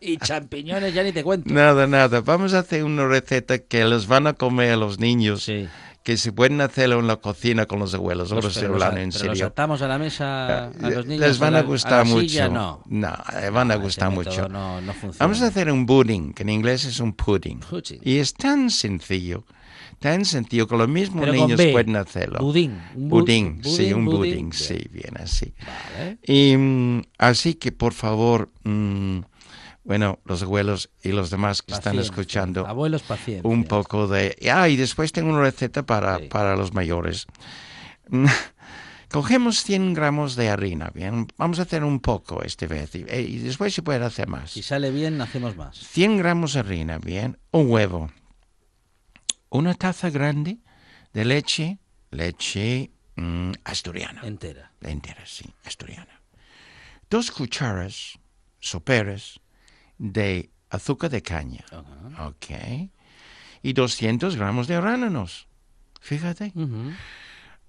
[0.00, 1.52] Y champiñones ya ni te cuento.
[1.52, 2.20] nada, nada.
[2.20, 5.44] Vamos a hacer una receta que los van a comer los niños.
[5.44, 5.68] Sí.
[6.02, 8.30] Que se pueden hacerlo en la cocina con los abuelos.
[8.30, 9.46] Ahora estoy hablando a- en pero los serio.
[9.46, 11.26] atamos a la mesa a los niños.
[11.26, 12.20] Les van la- a gustar la mucho.
[12.28, 12.82] silla, no.
[12.86, 14.48] No, les van a Ah, ese gustar mucho.
[14.48, 15.16] No, no funciona.
[15.18, 17.58] Vamos a hacer un pudding, que en inglés es un pudding.
[17.58, 18.00] Pudding.
[18.04, 19.42] Y es tan sencillo,
[19.98, 21.72] tan sencillo que los mismos Pero niños B.
[21.72, 22.38] pueden hacerlo.
[22.40, 22.80] Budín.
[22.94, 24.18] Un bu- Budín, sí, un budín.
[24.48, 25.54] budín, sí, bien así.
[25.98, 26.18] Vale.
[26.26, 29.18] Y mm, así que, por favor, mm,
[29.84, 32.10] bueno, los abuelos y los demás que están Paciencia.
[32.10, 33.48] escuchando, Abuelos, paciencia.
[33.48, 34.36] un poco de...
[34.52, 36.24] Ah, y después tengo una receta para, Sí.
[36.28, 37.26] para los mayores.
[39.08, 43.22] Cogemos 100 gramos de harina, bien, vamos a hacer un poco esta vez y, eh,
[43.22, 44.50] y después se puede hacer más.
[44.50, 45.78] Si sale bien, hacemos más.
[45.78, 48.10] 100 gramos de harina, bien, un huevo,
[49.50, 50.58] una taza grande
[51.12, 51.78] de leche,
[52.10, 54.72] leche mm, asturiana, Entera.
[54.82, 56.20] entera, sí, asturiana.
[57.08, 58.18] Dos cucharas
[58.60, 59.40] soperas
[59.98, 62.26] de azúcar de caña, Ajá.
[62.28, 62.90] ok,
[63.62, 65.46] y 200 gramos de arándanos,
[66.00, 66.52] fíjate.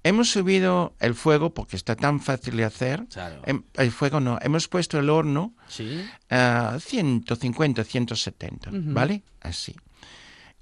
[0.04, 3.06] Hemos subido el fuego porque está tan fácil de hacer.
[3.12, 3.42] Claro.
[3.46, 6.08] Em, El fuego no, hemos puesto el horno Sí.
[6.30, 8.80] a 150, 170, Ujú.
[8.94, 9.24] ¿vale?
[9.42, 9.76] Así.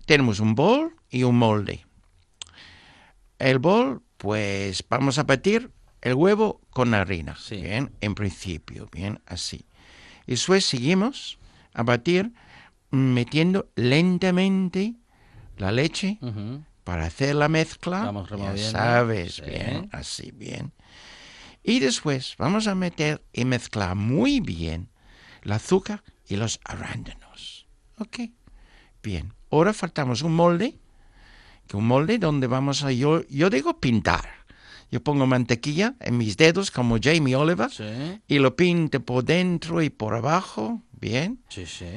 [0.06, 1.86] Tenemos un bol y un molde.
[3.40, 7.58] El bol, pues vamos a batir el huevo con harina, Sí.
[7.58, 9.66] bien, en principio, bien, así.
[10.28, 11.38] Y después seguimos
[11.74, 12.32] a batir
[12.92, 14.96] mm, metiendo lentamente
[15.58, 16.20] la leche
[16.84, 18.04] para hacer la mezcla.
[18.04, 19.42] Vamos ya sabes, Sí.
[19.42, 20.72] bien, así bien.
[21.64, 24.90] Y después vamos a meter y mezclar muy bien
[25.42, 27.66] el azúcar y los arándanos.
[27.98, 28.20] ¿Ok?
[29.02, 29.34] Bien.
[29.52, 30.76] Ahora faltamos un molde,
[31.68, 34.30] que un molde donde vamos a, yo, yo digo pintar.
[34.92, 38.22] Yo pongo mantequilla en mis dedos como Jamie Oliver Sí.
[38.28, 41.40] y lo pinto por dentro y por abajo, bien.
[41.50, 41.88] Sí, sí.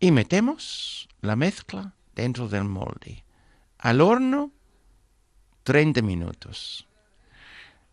[0.00, 3.24] Y metemos la mezcla dentro del molde.
[3.78, 4.50] Al horno,
[5.64, 6.86] 30 minutos.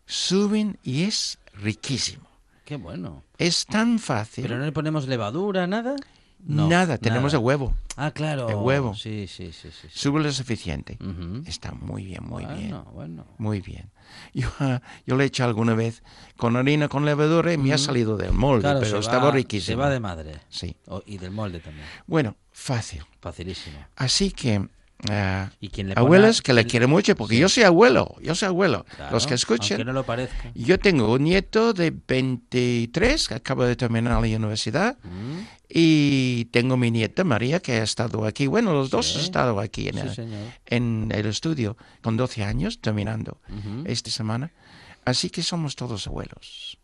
[0.06, 2.26] Suben y es riquísimo.
[2.64, 3.22] Qué bueno.
[3.36, 4.42] Es tan fácil.
[4.44, 5.96] ¿Pero no le ponemos levadura, nada?
[6.40, 7.74] No, nada, tenemos el huevo.
[7.96, 8.48] Ah, claro.
[8.48, 8.94] El huevo.
[8.94, 9.88] Sí, sí, sí, sí.
[9.88, 9.88] sí.
[9.92, 10.96] Sube lo suficiente.
[11.46, 12.74] Está muy bien, muy bien.
[12.94, 13.26] Bueno.
[13.38, 13.90] Muy bien.
[14.32, 14.48] Yo,
[15.06, 16.02] yo le he hecho alguna vez
[16.36, 19.72] con harina, con levadura y me ha salido del molde, Claro, pero estaba va- riquísimo.
[19.72, 20.40] Se va de madre.
[20.48, 20.76] Sí.
[20.86, 21.86] O- y del molde también.
[22.06, 23.02] Bueno, fácil.
[23.20, 23.78] Facilísimo.
[23.96, 24.68] Así que...
[25.10, 27.40] ah, Y quien le abuelos que le quien- quieren mucho, porque Sí.
[27.40, 28.84] yo soy abuelo, yo soy abuelo.
[28.96, 30.04] Claro, Los que escuchen, no lo
[30.54, 36.76] yo tengo un nieto de 23 que acaba de terminar la universidad Mm, y tengo
[36.76, 39.18] mi nieta María que ha estado aquí, bueno, los dos Sí.
[39.18, 43.84] han estado aquí en, Sí, el, en el estudio con 12 años terminando Ujú.
[43.86, 44.52] esta semana.
[45.04, 46.78] Así que somos todos abuelos.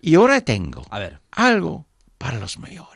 [0.00, 1.20] Y ahora tengo A ver.
[1.32, 1.86] algo
[2.18, 2.95] para los mayores,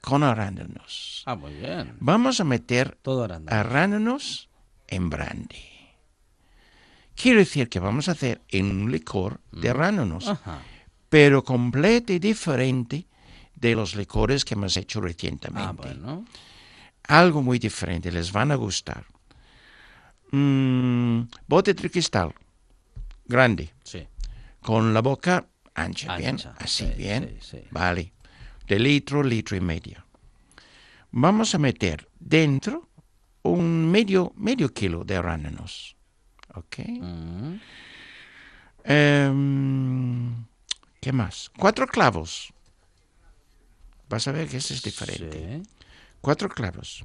[0.00, 1.22] con arándanos.
[1.26, 1.96] Ah, muy bien.
[2.00, 3.58] Vamos a meter Todo arándano.
[3.60, 4.48] arándanos
[4.88, 5.64] en brandy.
[7.14, 10.60] Quiere decir que vamos a hacer en un licor de arándanos, Ajá.
[11.08, 13.06] pero completo y diferente
[13.54, 15.68] de los licores que hemos hecho recientemente.
[15.68, 16.24] Ah, bueno.
[17.04, 19.04] algo muy diferente, les van a gustar.
[20.32, 22.32] Mm, bote de cristal,
[23.26, 24.06] grande, Sí.
[24.62, 27.64] con la boca ancha, bien, así, sí, bien, sí, sí.
[27.72, 28.12] vale,
[28.70, 30.06] de litro, litro y medio.
[31.10, 32.88] Vamos a meter dentro
[33.42, 35.96] un medio, medio kilo de arándanos,
[36.54, 36.78] ¿ok?
[36.86, 37.54] Mm,
[38.84, 40.46] Em,
[41.00, 41.50] ¿Qué más?
[41.58, 42.52] Cuatro clavos.
[44.08, 45.62] Vas a ver que ese es diferente.
[45.62, 45.70] sí.
[46.20, 47.04] Cuatro clavos.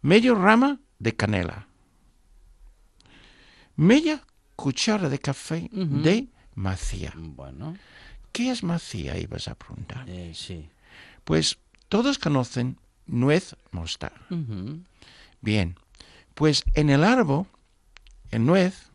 [0.00, 1.68] Medio rama de canela.
[3.76, 4.24] Media
[4.56, 7.12] cuchara de café de macía.
[7.16, 7.76] Bueno,
[8.32, 9.18] ¿Qué es macía?
[9.18, 10.08] Ibas a preguntar.
[10.08, 10.68] eh, sí.
[11.24, 14.20] Pues todos conocen nuez moscada.
[14.30, 14.80] Ujú.
[15.40, 15.76] Bien,
[16.34, 17.46] pues en el árbol,
[18.30, 18.90] el nuez,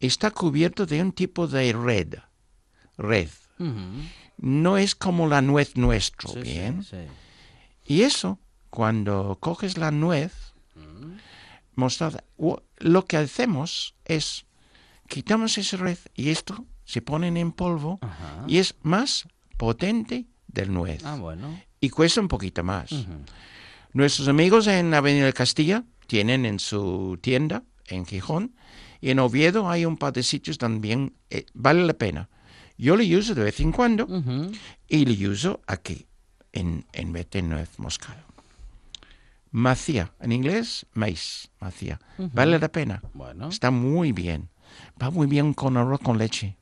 [0.00, 2.14] está cubierto de un tipo de red.
[2.98, 3.28] Red.
[4.38, 6.84] No es como la nuez nuestro, Sí, bien.
[6.84, 6.98] sí.
[7.86, 8.38] Y eso,
[8.70, 10.32] cuando coges la nuez
[11.74, 14.44] mostarda, u- lo que hacemos es
[15.08, 18.44] quitamos ese red y esto se ponen en polvo Ajá.
[18.46, 21.60] y es más potente del nuez Ah, bueno.
[21.80, 22.90] y cuesta un poquito más.
[23.92, 28.54] Nuestros amigos en Avenida Castilla tienen en su tienda en Gijón
[29.00, 32.28] y en Oviedo hay un par de sitios también eh, vale la pena.
[32.78, 34.06] Yo le uso de vez en cuando
[34.88, 36.06] y le uso aquí
[36.52, 38.24] en, en vez de nuez moscada.
[39.50, 41.98] Macía, en inglés, maíz, macía.
[42.18, 43.02] Vale la pena.
[43.14, 44.50] Bueno, Está muy bien.
[45.02, 46.56] Va muy bien con arroz con leche,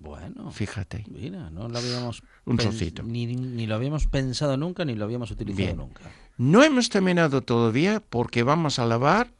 [0.00, 0.50] bueno.
[0.50, 1.04] fíjate.
[1.08, 3.02] Mira, no lo habíamos Un trocito.
[3.02, 5.76] Ni, ni lo habíamos pensado nunca, ni lo habíamos utilizado Bien.
[5.76, 6.02] nunca.
[6.36, 9.32] No hemos terminado todavía porque vamos a lavar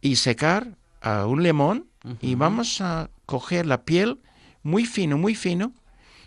[0.00, 1.86] y secar a un limón
[2.20, 4.18] y vamos a coger la piel
[4.62, 5.72] muy fino, muy fino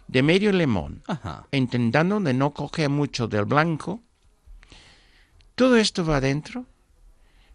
[0.07, 1.47] de medio limón, Ajá.
[1.51, 4.01] intentando de no coger mucho del blanco.
[5.55, 6.65] Todo esto va adentro,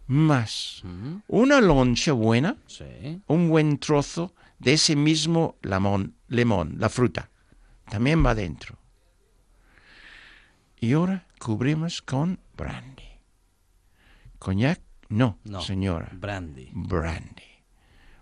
[0.07, 1.21] más Ujú.
[1.27, 3.21] una loncha buena, Sí.
[3.27, 7.29] un buen trozo de ese mismo limón, limón, la fruta,
[7.89, 8.77] también va adentro.
[10.79, 13.03] Y ahora cubrimos con brandy.
[14.37, 14.81] ¿Coñac?
[15.09, 15.61] No, No.
[15.61, 16.09] señora.
[16.13, 16.69] Brandy.
[16.73, 17.43] Brandy.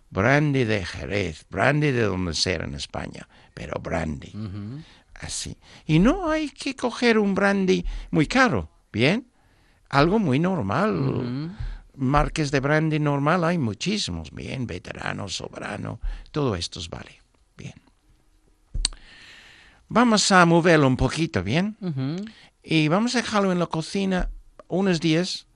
[0.09, 4.31] Brandy de Jerez, brandy de donde sea en España, pero brandy.
[5.15, 5.57] Así.
[5.85, 9.27] Y no hay que coger un brandy muy caro, ¿bien?
[9.89, 11.55] Algo muy normal.
[11.97, 15.99] Marques de brandy normal hay muchísimos, bien, veterano, soberano,
[16.31, 17.21] todo esto vale,
[17.57, 17.73] bien.
[19.89, 21.75] Vamos a moverlo un poquito, ¿bien?
[22.61, 24.29] Y vamos a dejarlo en la cocina
[24.67, 25.47] unos días.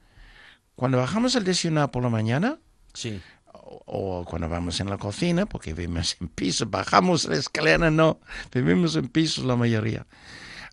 [0.76, 2.58] Cuando bajamos el desayunar por la mañana,
[2.94, 3.22] Sí.
[3.54, 3.84] o,
[4.22, 8.20] o cuando vamos en la cocina, porque vivimos en piso, bajamos la escalera, no,
[8.52, 10.08] vivimos en pisos la mayoría.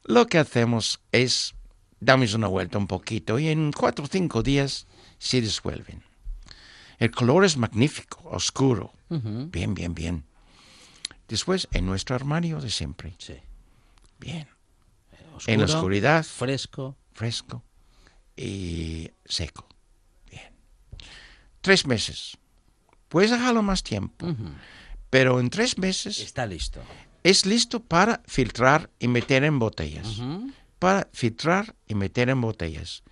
[0.05, 1.55] Lo que hacemos es
[2.01, 4.87] damos una vuelta un poquito y en cuatro o cinco días
[5.19, 6.03] se disuelven.
[6.99, 10.25] El color es magnífico, oscuro, bien, bien, bien.
[11.29, 13.35] Después, en nuestro armario de siempre, Sí.
[14.19, 14.49] bien,
[15.37, 16.97] Oscuro, en la oscuridad, Fresco.
[17.13, 17.63] fresco
[18.37, 19.69] y seco.
[20.31, 20.53] Bien.
[21.61, 22.37] Tres meses.
[23.09, 24.51] Puedes dejarlo más tiempo, Ujú.
[25.11, 26.81] pero en tres meses Está listo.
[27.23, 30.21] es listo para filtrar y meter en botellas.
[30.79, 33.03] Para filtrar y meter en botellas.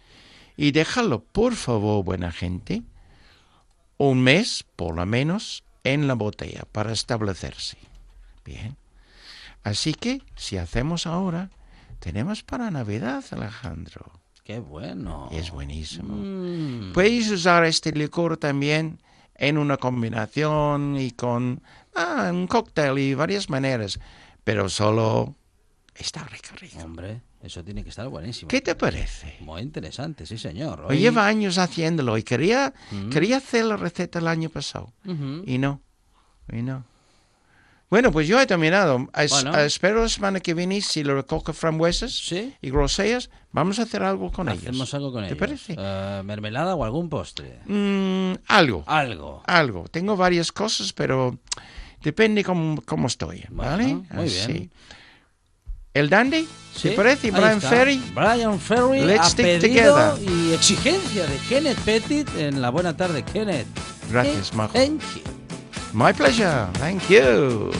[0.57, 2.83] Y déjalo, por favor, buena gente,
[3.99, 7.79] un mes, por lo menos, en la botella para establecerse.
[8.45, 8.77] Bien.
[9.63, 11.51] Así que, si hacemos ahora,
[11.99, 14.13] tenemos para Navidad, Alejandro.
[14.45, 15.29] Qué bueno.
[15.33, 16.15] Es buenísimo.
[16.15, 16.93] Mm.
[16.93, 19.01] Puedes usar este licor también
[19.35, 21.61] en una combinación y con
[21.95, 23.99] ah, un cóctel y varias maneras,
[24.45, 25.35] pero solo
[25.99, 26.79] está rico, rico.
[26.83, 28.49] Hombre, eso tiene que estar buenísimo.
[28.49, 29.37] ¿Qué te parece?
[29.41, 30.85] Muy interesante, sí, señor.
[30.89, 33.11] Hoy lleva años haciéndolo y quería, Mm.
[33.11, 35.43] quería hacer la receta el año pasado Ujú.
[35.47, 35.81] y no,
[36.53, 36.85] y no.
[37.89, 39.09] Bueno, pues yo he terminado.
[39.17, 39.57] Es- Bueno.
[39.61, 42.53] espero la semana que viene, si lo recoge frambuesas Sí.
[42.61, 44.65] y grosellas, vamos a hacer algo con ellos.
[44.65, 45.39] Hacemos algo con ¿Te ellos.
[45.39, 45.77] parece?
[45.79, 47.61] Eh, ¿Mermelada o algún postre?
[47.67, 48.83] Mm, algo.
[48.89, 49.43] Algo.
[49.47, 49.85] algo.
[49.89, 51.39] Tengo varias cosas, pero
[52.03, 53.85] depende cómo, cómo estoy, ¿vale?
[53.85, 54.53] Bueno, muy Así.
[54.53, 54.71] bien.
[55.97, 56.47] ¿El Dandy?
[56.77, 57.29] Sí, ¿Te parece?
[57.29, 57.71] ahí Brian está.
[57.71, 58.03] Ferry.
[58.15, 60.31] Brian Ferry Let's a stick pedido together.
[60.31, 63.67] y exigencia de Kenneth Pettit en la buena tarde, Kenneth.
[64.11, 64.73] Gracias, Eh, Majo.
[64.75, 65.23] Thank you.
[65.95, 66.67] My pleasure.
[66.79, 67.71] Thank you.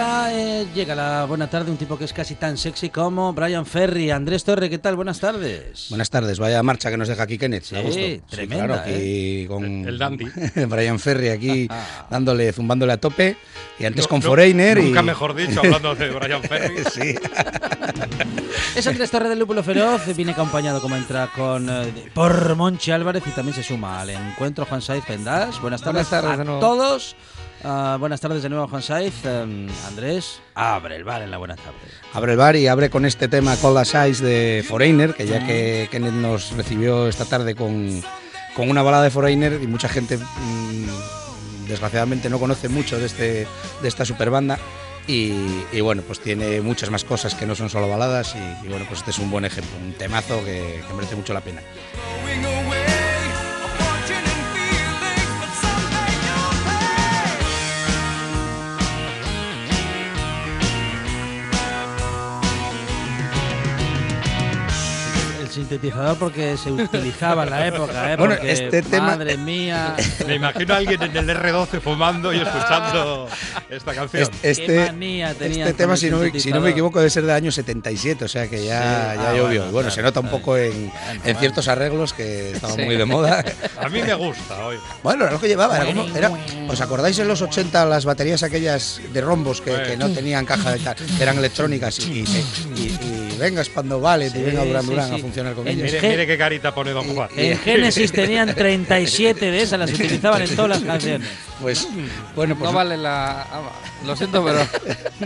[0.00, 3.66] Ahora eh, llega la buena tarde, un tipo que es casi tan sexy como Brian
[3.66, 4.10] Ferry.
[4.10, 4.96] Andrés Torre, ¿qué tal?
[4.96, 5.86] Buenas tardes.
[5.90, 7.64] Buenas tardes, vaya marcha que nos deja aquí Kenneth.
[7.64, 8.26] Sí, gusto.
[8.30, 9.46] tremenda, claro, aquí ¿eh?
[9.48, 10.26] con El- el dandy.
[10.68, 11.68] Brian Ferry aquí
[12.10, 13.36] dándole, zumbándole a tope.
[13.78, 14.78] Y antes No- con no- Foreigner.
[14.78, 14.82] y...
[14.84, 16.84] Nunca mejor dicho, hablando de Brian Ferry.
[16.90, 17.14] sí.
[18.74, 23.22] Es Andrés Torre del Lúpulo Feroz, viene acompañado como entra con eh, por Monchi Álvarez
[23.26, 25.60] y también se suma al encuentro Juan Saiz Pendas.
[25.60, 27.16] Buenas tardes, Buenas tardes a todos.
[27.64, 29.24] Ah, buenas tardes de nuevo Juan Saiz.
[29.24, 31.78] Em, Andrés, abre el bar en la buena tarde.
[32.12, 35.46] Abre el bar y abre con este tema Cold as Ice de Foreigner, que ya
[35.46, 38.02] que Kenneth nos recibió esta tarde con,
[38.56, 43.46] con una balada de Foreigner y mucha gente mm, desgraciadamente no conoce mucho de, este,
[43.80, 44.58] de esta super banda.
[45.06, 45.32] Y,
[45.72, 48.84] y bueno, pues tiene muchas más cosas que no son solo baladas y, y bueno,
[48.88, 51.60] pues este es un buen ejemplo, un temazo que, que merece mucho la pena.
[65.52, 68.16] Sintetizador porque se utilizaba en la época, ¿eh?
[68.16, 69.94] Bueno, Porque, este tema- Madre mía.
[70.26, 73.28] Me imagino a alguien en el R12 fumando y escuchando
[73.70, 74.22] esta canción.
[74.42, 77.34] Este, este- manía este tema, si no, me- si no me equivoco, debe ser del
[77.36, 79.70] año 77, o sea que ya, Sí, ya ah, llovió.
[79.70, 80.90] bueno, se nota un poco en,
[81.24, 83.44] en ciertos arreglos que estaban muy de moda.
[83.80, 84.76] A mí me gusta hoy.
[85.02, 85.76] Bueno, era lo que llevaba.
[85.76, 86.30] Era como, era-
[86.68, 90.72] ¿Os acordáis en los 80 las baterías aquellas de rombos que, que no tenían caja
[90.72, 92.24] de tal, que eran electrónicas y, y,
[92.76, 95.14] y- y vengas cuando vale, Sí, y venga Durán sí, Durán sí.
[95.14, 96.02] a funcionar con En ellas.
[96.02, 97.28] Mire, qué carita pone Don Juan.
[97.36, 101.28] En Génesis tenían 37 de esas, las utilizaban en todas las canciones.
[101.60, 101.86] Pues,
[102.34, 103.46] bueno, pues No vale la.
[104.06, 104.58] Lo siento, pero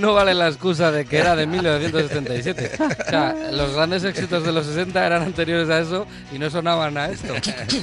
[0.01, 2.73] no vale la excusa de que era de 1977.
[2.79, 6.99] O sea, los grandes éxitos de los 60 eran anteriores a eso y no sonaban
[6.99, 7.35] a esto.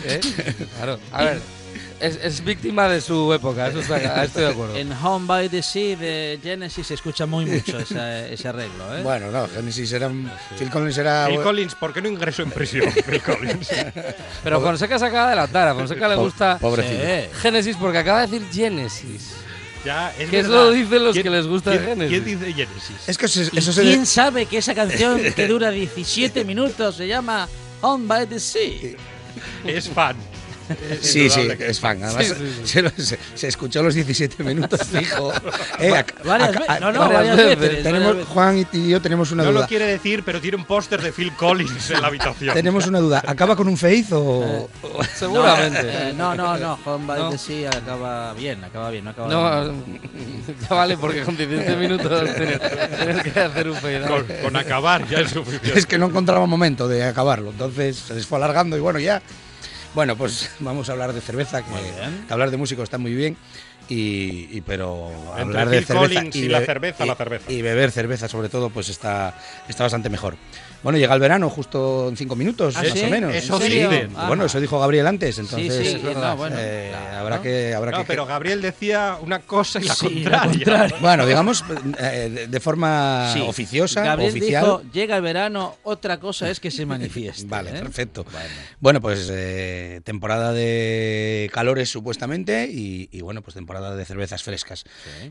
[0.06, 0.20] ¿Eh?
[0.78, 1.00] Claro.
[1.12, 1.40] A ver,
[2.04, 4.76] es, es víctima de su época, eso está, estoy de acuerdo.
[4.76, 8.98] En Home by the Sea de Genesis se escucha muy mucho ese, ese arreglo.
[8.98, 9.02] ¿eh?
[9.04, 10.08] Bueno, no, Genesis era.
[10.08, 11.28] un- Phil Collins era.
[11.28, 12.92] Phil Collins, ¿por qué no ingresó en prisión?
[13.10, 13.70] Phil Collins.
[14.44, 15.68] Pero Fonseca se acaba de adelantar.
[15.70, 17.02] A Fonseca le gusta pobrecito.
[17.04, 17.30] Sí.
[17.42, 19.32] Génesis porque acaba de decir Genesis.
[19.86, 20.66] Ya, es Que eso verdad.
[20.66, 22.10] lo dicen los ¿Quién- que les gusta quién- Genesis.
[22.24, 22.96] ¿Quién dice Genesis?
[23.08, 23.82] Es que eso, ¿Y eso se.
[23.82, 27.50] ¿Quién sabe que esa canción que dura 17 minutos se llama
[27.82, 28.96] Home by the Sea?
[29.66, 30.16] Es fan.
[31.02, 32.04] Sí, sí, que es fan.
[32.04, 32.68] Además, Sí, sí, sí.
[32.68, 35.32] Se, lo- se- se escuchó los 17 minutos fijo.
[35.80, 36.52] Eh, Varias.
[36.80, 37.60] No, no, varias varias veces.
[37.60, 37.84] veces.
[37.84, 38.28] Tenemos, varias.
[38.30, 39.62] Juan y yo tenemos una No duda.
[39.62, 42.54] lo quiere decir, pero tiene un póster de Phil Collins en la habitación.
[42.54, 43.24] Tenemos una duda.
[43.26, 44.70] ¿Acaba con un face o.?
[45.16, 45.82] Seguramente.
[46.10, 46.80] Eh, no, no, no.
[46.86, 47.38] Home by No.
[47.38, 49.04] Sea acaba bien, acaba bien.
[49.06, 50.02] No, acaba No, bien.
[50.62, 52.60] ya vale, porque con 17 minutos tienes,
[52.98, 55.78] tienes que hacer un fade Con, con acabar ya es suficiente.
[55.78, 57.50] Es que no encontraba momento de acabarlo.
[57.52, 59.22] Entonces se les fue alargando y bueno, ya.
[59.94, 61.72] Bueno, pues vamos a hablar de cerveza, que,
[62.28, 63.38] que hablar de músico está muy bien.
[63.90, 67.52] Y, y pero Entre hablar de cerveza Collins y la cerveza, y- la cerveza.
[67.52, 69.38] y beber cerveza sobre todo pues está
[69.68, 70.38] está bastante mejor
[70.84, 73.04] bueno llega el verano justo en cinco minutos ¿Ah, más sí?
[73.06, 73.60] o menos Eso.
[74.16, 74.28] Ah.
[74.28, 76.32] bueno eso dijo Gabriel antes Sí, entonces sí, es verdad.
[76.32, 77.18] no, bueno, Eh, claro.
[77.18, 80.98] habrá que habrá No, que pero Gabriel decía una cosa y la Sí, la contraria.
[81.02, 81.64] bueno digamos
[82.00, 83.40] eh, de, forma Sí.
[83.42, 87.46] oficiosa Gabriel oficial dijo, llega el verano, otra cosa es que se manifieste.
[87.48, 87.80] Vale, ¿eh?
[87.82, 88.26] perfecto.
[88.80, 94.84] Bueno, pues eh, temporada de calores supuestamente y, y, bueno, pues temporada de cervezas frescas.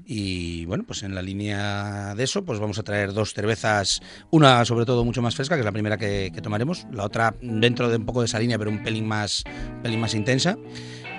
[0.07, 4.00] Y bueno, pues en la línea de eso, pues vamos a traer dos cervezas,
[4.30, 7.34] una sobre todo mucho más fresca, que es la primera que, que tomaremos, la otra
[7.40, 9.45] dentro de un poco de esa línea, pero un pelín más,
[9.76, 10.57] un pelín más intensa.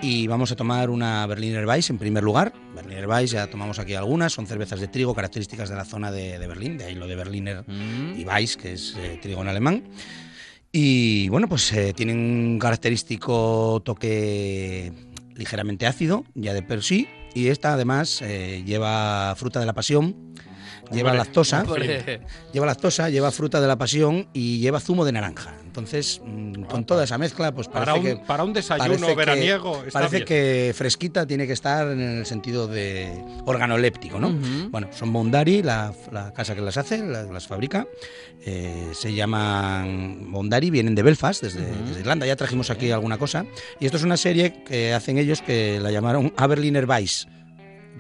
[0.02, 2.54] Y vamos a tomar una Berliner Weiss en primer lugar.
[2.76, 6.40] Berliner Weiss ya tomamos aquí algunas, son cervezas de trigo características de la zona de,
[6.40, 8.20] de Berlín, de ahí lo de Berliner Mm.
[8.20, 9.84] y Weiss, que es eh, trigo en alemán.
[10.74, 14.92] Y bueno, pues eh, tienen un característico toque
[15.36, 17.08] ligeramente ácido, ya de per sí.
[17.36, 20.34] Y esta además eh, lleva fruta de la pasión,
[20.92, 21.64] lleva lactosa,
[22.52, 25.56] lleva lactosa, lleva fruta de la pasión y lleva zumo de naranja.
[25.66, 29.06] Entonces, mm, con toda esa mezcla, pues parece Para un, que para un desayuno parece
[29.08, 30.28] que- veraniego está parece bien.
[30.28, 33.12] que fresquita tiene que estar en el sentido de
[33.46, 34.28] organoléptico, ¿no?
[34.28, 34.70] Ujú.
[34.70, 37.88] Bueno, son Mondari, la, la casa que las hace, la- las fabrica.
[38.46, 42.26] eh, se llaman Mondari, vienen de Belfast, desde, desde Irlanda.
[42.26, 43.46] Ya trajimos aquí alguna cosa.
[43.80, 47.28] Y esto es una serie que hacen ellos que la llamaron Aberliner Weiss.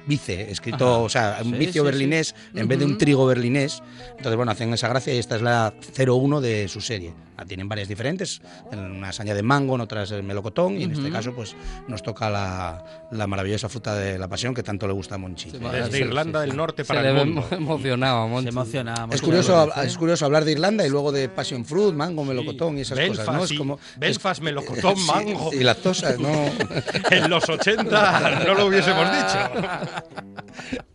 [0.05, 0.97] Vice, escrito, Ajá.
[0.97, 3.81] o sea, un Sí, vicio sí, berlinés en vez de un trigo berlinés.
[4.11, 7.13] Entonces, bueno, hacen esa gracia y esta es la 01 de su serie.
[7.35, 11.09] Ah, Tienen varias diferentes, en unas añaden mango, en otras el melocotón y en este
[11.09, 11.55] caso pues
[11.87, 15.49] nos toca la, la maravillosa fruta de la pasión que tanto le gusta a Monchi.
[15.49, 16.49] Sí, Desde sí, Irlanda sí, sí.
[16.49, 17.41] del Norte Se para le el mundo.
[17.49, 18.49] emo- emocionado, Se Monchi.
[18.49, 18.93] emociona.
[18.93, 19.85] Es mucho curioso, ¿eh?
[19.85, 23.27] es curioso hablar de Irlanda y luego de passion fruit, mango, melocotón y esas Belfast,
[23.27, 23.43] cosas, ¿no?
[23.43, 23.57] Es sí.
[23.57, 25.49] como Belfast, melocotón, Sí, mango.
[25.53, 26.29] y lactosa, no.
[27.11, 30.83] En los 80 no lo hubiésemos dicho.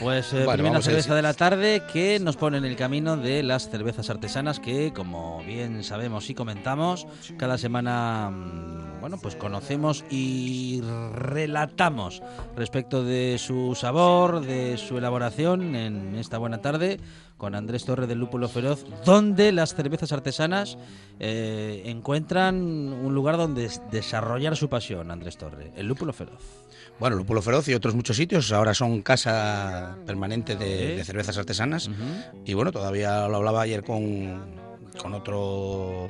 [0.00, 3.42] Pues eh, Bueno, primera cerveza de la tarde que nos pone en el camino de
[3.42, 7.06] las cervezas artesanas que, como bien sabemos y comentamos,
[7.36, 10.82] cada semana, mm, bueno, pues conocemos y
[11.14, 12.22] relatamos
[12.56, 16.98] respecto de su sabor, de su elaboración en esta buena tarde
[17.42, 20.78] con Andrés Torre del Lúpulo Feroz, donde las cervezas artesanas
[21.18, 26.61] eh, encuentran un lugar donde desarrollar su pasión, Andrés Torre, el Lúpulo Feroz.
[27.02, 31.90] Bueno, Lúpulo Feroz y otros muchos sitios ahora son casa permanente de, cervezas artesanas.
[32.44, 34.40] Y bueno, todavía lo hablaba ayer con,
[35.02, 36.06] con otro,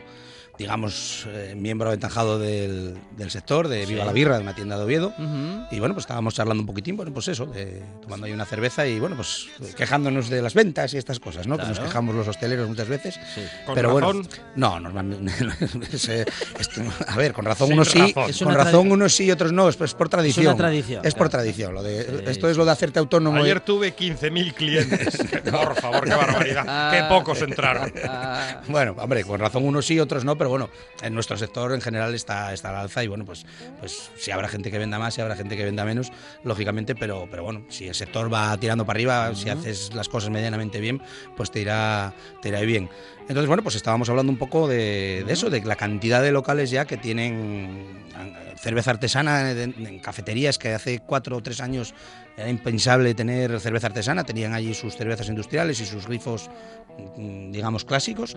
[0.62, 4.06] digamos, eh, miembro aventajado del, del sector, de Viva Sí.
[4.06, 5.12] la Birra, de una tienda de Oviedo.
[5.70, 8.86] Y bueno, pues estábamos charlando un poquitín, bueno, pues eso, de- tomando ahí una cerveza
[8.86, 9.46] y bueno, pues
[9.76, 11.56] quejándonos de las ventas y estas cosas, ¿no?
[11.58, 13.18] Que nos quejamos los hosteleros muchas veces.
[13.66, 14.22] ¿Con pero razón?
[14.22, 15.32] bueno, no, normalmente.
[15.92, 16.24] es, eh,
[17.06, 18.30] a ver, con razón Sin unos sí, razón.
[18.30, 20.56] Es con una razón unos sí y otros no, es, es por tradición.
[20.56, 21.74] tradición, Es por tradición.
[21.74, 23.38] Lo de, Sí, esto es lo de hacerte autónomo.
[23.42, 25.18] Ayer y- tuve 15.000 clientes.
[25.50, 26.62] Por favor, qué barbaridad.
[26.92, 27.08] Qué Ah.
[27.08, 27.92] pocos entraron.
[28.04, 30.70] Ah, Bueno, hombre, con razón unos sí, otros no, pero bueno,
[31.02, 33.44] en nuestro sector en general está, está al alza y bueno, pues,
[33.80, 36.12] pues si habrá gente que venda más, si habrá gente que venda menos,
[36.44, 40.30] lógicamente, pero, pero bueno, si el sector va tirando para arriba, si haces las cosas
[40.30, 41.02] medianamente bien,
[41.36, 42.88] pues te irá, te irá bien.
[43.22, 46.70] Entonces, bueno, pues estábamos hablando un poco de, de eso, de la cantidad de locales
[46.70, 48.02] ya que tienen
[48.62, 51.94] cerveza artesana en, en cafeterías que hace cuatro o tres años
[52.36, 56.48] era impensable tener cerveza artesana, tenían allí sus cervezas industriales y sus grifos,
[57.16, 58.34] mm, digamos, clásicos.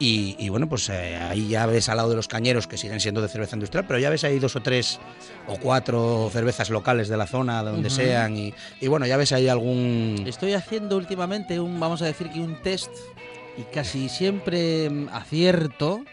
[0.00, 2.98] Y, y bueno, pues eh, ahí ya ves al lado de los cañeros que siguen
[3.00, 4.98] siendo de cerveza industrial, pero ya ves ahí dos o tres
[5.46, 9.30] o cuatro cervezas locales de la zona, de donde sean, y, y bueno, ya ves
[9.30, 10.24] ahí algún...
[10.26, 12.90] Estoy haciendo últimamente un, vamos a decir que un test
[13.56, 16.04] y casi siempre mm, acierto.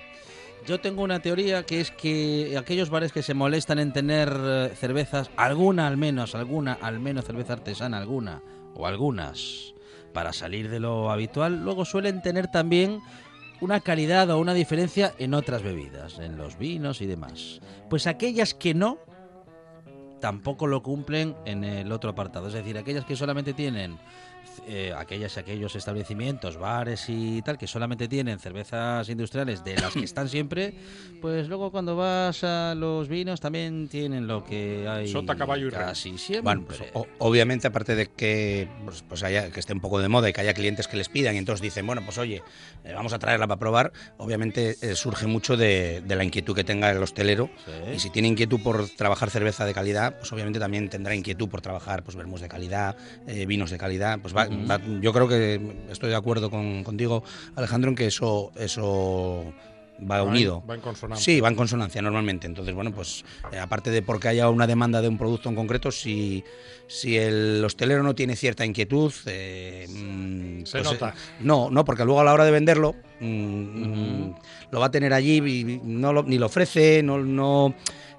[0.66, 4.72] Yo tengo una teoría que es que aquellos bares que se molestan en tener eh,
[4.76, 8.42] cervezas, alguna al menos, alguna al menos cerveza artesana, alguna
[8.74, 9.74] o algunas,
[10.14, 13.02] para salir de lo habitual, luego suelen tener también
[13.60, 17.60] una calidad o una diferencia en otras bebidas, en los vinos y demás.
[17.90, 18.98] Pues aquellas que no,
[20.20, 22.48] tampoco lo cumplen en el otro apartado.
[22.48, 23.98] Es decir, aquellas que solamente tienen
[24.68, 29.94] eh, aquellas y aquellos establecimientos, bares y tal, que solamente tienen cervezas industriales de las
[29.94, 30.74] que están siempre,
[31.22, 35.72] pues luego cuando vas a los vinos también tienen lo que hay Sota, caballo y
[35.72, 36.42] casi siempre.
[36.44, 40.08] Bueno, pues, o- obviamente, aparte de que, pues, pues haya, que esté un poco de
[40.10, 42.42] moda y que haya clientes que les pidan y entonces dicen, bueno, pues oye,
[42.84, 46.64] eh, vamos a traerla para probar, obviamente eh, surge mucho de, de la inquietud que
[46.64, 47.50] tenga el hostelero.
[47.66, 47.72] Sí.
[47.96, 51.62] Y si tiene inquietud por trabajar cerveza de calidad, pues obviamente también tendrá inquietud por
[51.62, 52.96] trabajar pues vermos de calidad,
[53.28, 54.20] eh, vinos de calidad.
[54.22, 54.68] Pues va- Ujú.
[54.70, 55.60] va- yo creo que
[55.90, 57.24] estoy de acuerdo con, contigo,
[57.56, 59.44] Alejandro, en que eso, eso
[60.02, 60.64] va Va en- unido.
[60.70, 61.24] va en consonancia.
[61.24, 62.48] Sí, va en consonancia normalmente.
[62.48, 65.92] Entonces, bueno, pues eh, aparte de porque haya una demanda de un producto en concreto,
[65.92, 66.44] si,
[66.88, 71.10] si el hostelero no tiene cierta inquietud, eh, mm, Se pues, nota.
[71.10, 74.32] eh, no, no, porque luego a la hora de venderlo mm,
[74.72, 77.74] lo va a tener allí y no lo- ni lo ofrece, no, no,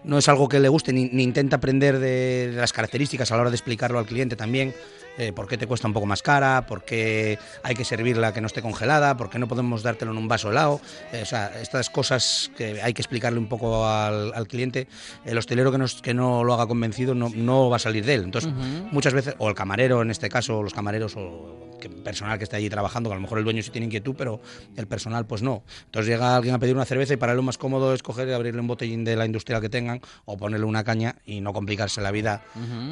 [0.04, 3.36] no es algo que le guste, ni, ni intenta aprender de, de las características a
[3.36, 4.74] la hora de explicarlo al cliente también.
[5.16, 8.40] eh, por qué te cuesta un poco más cara, por qué hay que servirla que
[8.40, 10.80] no esté congelada, por qué no podemos dártelo en un vaso helado.
[11.12, 14.88] Eh, o sea, estas cosas que hay que explicarle un poco al, al cliente,
[15.24, 18.14] el hostelero que no, que no lo haga convencido no, no va a salir de
[18.14, 18.24] él.
[18.24, 18.52] Entonces,
[18.90, 21.60] muchas veces, o el camarero en este caso, los camareros o
[22.02, 24.40] personal que está allí trabajando, que a lo mejor el dueño sí tiene inquietud, pero
[24.74, 25.62] el personal pues no.
[25.84, 28.26] Entonces llega alguien a pedir una cerveza y para él lo más cómodo es coger
[28.28, 29.93] y abrirle un botellín de la industrial que tengan
[30.24, 32.42] o ponerle una caña y no complicarse la vida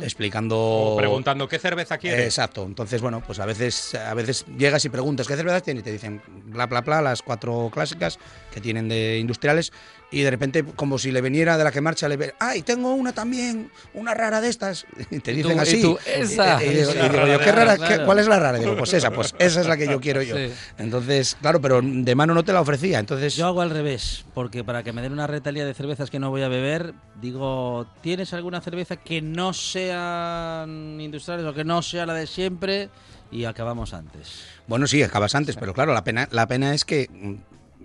[0.03, 0.59] explicando...
[0.59, 2.25] O preguntando qué cerveza quiere.
[2.25, 2.65] Exacto.
[2.65, 5.93] Entonces, bueno, pues a veces, a veces llegas y preguntas qué cervezas tiene y te
[5.93, 8.19] dicen bla, bla, bla, las cuatro clásicas
[8.53, 9.73] que tienen de industriales
[10.13, 12.95] y de repente, como si le viniera de la que marcha, le ve, ¡ay, tengo
[12.95, 14.87] una también, una rara de estas!
[15.11, 15.83] Y te Y dicen tú- y así.
[15.83, 16.63] tú, ¡esa!
[16.63, 17.77] Y, y digo, yo, ¿qué rara?
[17.77, 17.99] claro.
[17.99, 18.59] qué- ¿Cuál es la rara?
[18.59, 20.37] Digo, pues esa, pues esa es la que yo quiero yo.
[20.37, 20.53] Sí.
[20.79, 22.99] Entonces, claro, pero de mano no te la ofrecía.
[22.99, 26.19] Entonces, Yo hago al revés, porque para que me den una retalía de cervezas que
[26.19, 31.83] no voy a beber, digo, ¿tienes alguna cerveza que no sean industriales o que no
[31.83, 32.91] sea la de siempre?
[33.31, 34.45] Y acabamos antes.
[34.67, 37.35] Bueno, sí, acabas antes, pero claro, la pena, la pena es que mm,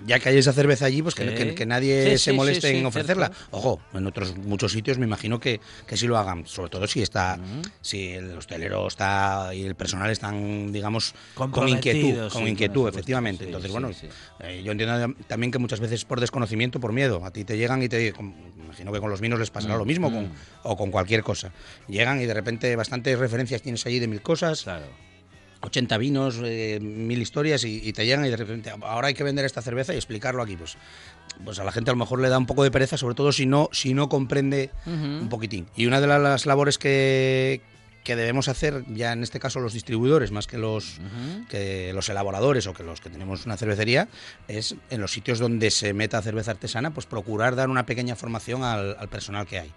[0.05, 3.27] ya que hay esa cerveza allí, pues que, que- que nadie se moleste en ofrecerla.
[3.27, 3.57] cierto.
[3.57, 7.01] Ojo, en otros muchos sitios me imagino que, que sí lo hagan, sobre todo si
[7.01, 7.39] está,
[7.81, 13.45] si el hostelero está y el personal están, digamos, con inquietud, con inquietud, supuesto, efectivamente.
[13.45, 13.91] Entonces, bueno,
[14.41, 17.81] eh, yo entiendo también que muchas veces por desconocimiento, por miedo, a ti te llegan
[17.83, 18.33] y te con-
[18.63, 20.31] imagino que con los vinos les pasará Mm, lo mismo, con- mm.
[20.63, 21.51] o con cualquier cosa.
[21.87, 24.63] Llegan y de repente bastantes referencias tienes allí de mil cosas.
[24.63, 24.85] Claro.
[25.61, 29.23] 80 vinos, eh, mil historias y, y te llegan y de repente ahora hay que
[29.23, 30.55] vender esta cerveza y explicarlo aquí.
[30.55, 30.77] Pues,
[31.43, 33.31] pues a la gente a lo mejor le da un poco de pereza, sobre todo
[33.31, 35.67] si no, si no comprende un poquitín.
[35.75, 37.61] Y una de las labores que,
[38.07, 40.99] que debemos hacer ya en este caso los distribuidores más que los
[41.49, 44.07] que los elaboradores o que los que tenemos una cervecería
[44.47, 48.63] es en los sitios donde se meta cerveza artesana pues procurar dar una pequeña formación
[48.63, 49.73] al, al personal que hay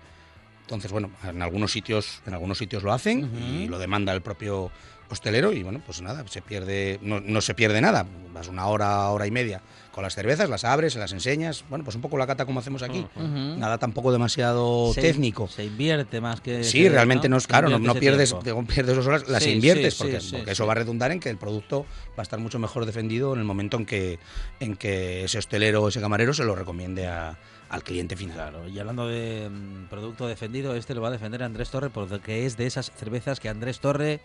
[0.62, 4.70] entonces bueno en algunos sitios en algunos sitios lo hacen y lo demanda el propio
[5.10, 8.06] hostelero y bueno pues nada se pierde no, no se pierde nada.
[8.32, 9.60] Vas una hora hora y media
[9.92, 11.64] con las cervezas las abres se las enseñas.
[11.68, 13.04] Bueno pues un poco la cata como hacemos aquí.
[13.16, 15.48] Nada tampoco demasiado Se- técnico.
[15.48, 16.62] Se invierte más que.
[16.64, 18.34] Sí, que- realmente no, es Se claro, no, no pierdes,
[18.68, 20.52] pierdes dos horas, las Sí, inviertes sí, porque, sí, sí, porque sí.
[20.52, 23.40] eso va a redundar en que el producto va a estar mucho mejor defendido en
[23.40, 24.18] el momento en que,
[24.60, 27.36] en que ese hostelero o ese camarero se lo recomiende a-
[27.68, 28.34] al cliente final.
[28.36, 32.44] Claro, y hablando de mm, producto defendido, este lo va a defender Andrés Torre porque
[32.46, 34.20] es de esas cervezas que Andrés Torre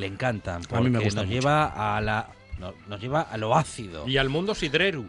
[0.00, 0.62] le encantan.
[0.70, 1.40] A mí me porque gusta nos mucho.
[1.40, 2.28] lleva a la
[2.58, 4.06] no- nos lleva a lo ácido.
[4.08, 5.06] Y al mundo sidreru.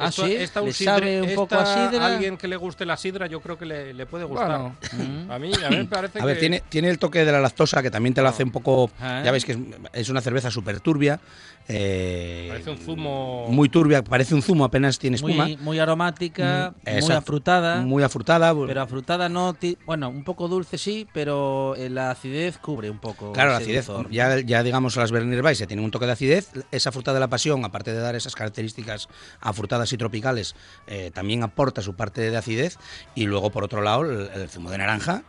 [0.00, 0.34] Ah, Esto- ¿sí?
[0.36, 2.06] esta un ¿Le sidre- sabe un poco a sidra?
[2.06, 4.46] alguien que le guste la sidra, yo creo que le, le puede gustar.
[4.48, 4.76] Bueno.
[5.28, 7.40] a mí, a mí me parece A ver, que tiene, tiene el toque de la
[7.40, 8.90] lactosa que también te lo hace un poco.
[9.00, 9.22] Ah.
[9.24, 9.58] Ya veis que es,
[9.92, 11.18] es una cerveza súper turbia.
[11.68, 13.46] Eh, parece un zumo.
[13.50, 15.44] muy turbia, parece un zumo, apenas tiene espuma.
[15.44, 17.80] Muy, muy aromática, Mm, muy afrutada.
[17.82, 18.54] Muy afrutada.
[18.66, 22.98] Pero afrutada no, ti- bueno, un poco dulce sí, pero eh, la acidez cubre un
[22.98, 23.32] poco.
[23.32, 24.10] Claro, la acidez, dulzor.
[24.10, 27.28] ya, ya digamos las Berliner Weisse tienen un toque de acidez, esa fruta de la
[27.28, 29.08] pasión, aparte de dar esas características
[29.40, 30.54] afrutadas y tropicales,
[30.86, 32.78] eh, también aporta su parte de acidez
[33.14, 35.22] y luego por otro lado el, el zumo de naranja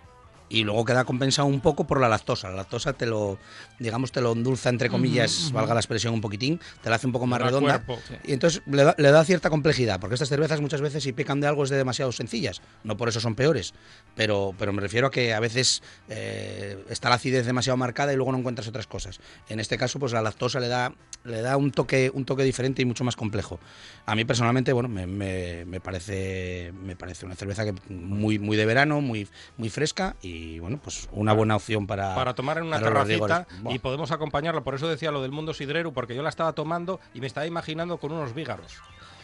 [0.50, 2.50] y luego queda compensado un poco por la lactosa.
[2.50, 3.38] La lactosa te lo,
[3.80, 5.54] digamos, te lo endulza entre comillas, Ujú, ujú.
[5.56, 8.02] valga la expresión un poquitín, te la hace un poco más redonda cuerpo.
[8.24, 11.40] Y entonces le da, le da cierta complejidad, porque estas cervezas muchas veces si pecan
[11.40, 13.74] de algo es de demasiado sencillas, no por eso son peores,
[14.16, 18.16] pero, pero me refiero a que a veces eh, está la acidez demasiado marcada y
[18.16, 19.20] luego no encuentras otras cosas.
[19.50, 20.94] En este caso, pues la lactosa le da,
[21.24, 23.60] le da un toque, un toque diferente y mucho más complejo.
[24.06, 28.58] A mí personalmente, bueno, me, me- me parece, me parece una cerveza que muy, muy
[28.58, 29.28] de verano, muy,
[29.58, 33.80] muy fresca y bueno, pues una buena opción para, para tomar en una terracita y
[33.80, 34.62] podemos acompañarla.
[34.62, 37.46] Por eso decía lo del mundo sidrero, porque yo la estaba tomando y me estaba
[37.46, 38.74] imaginando con unos vígaros.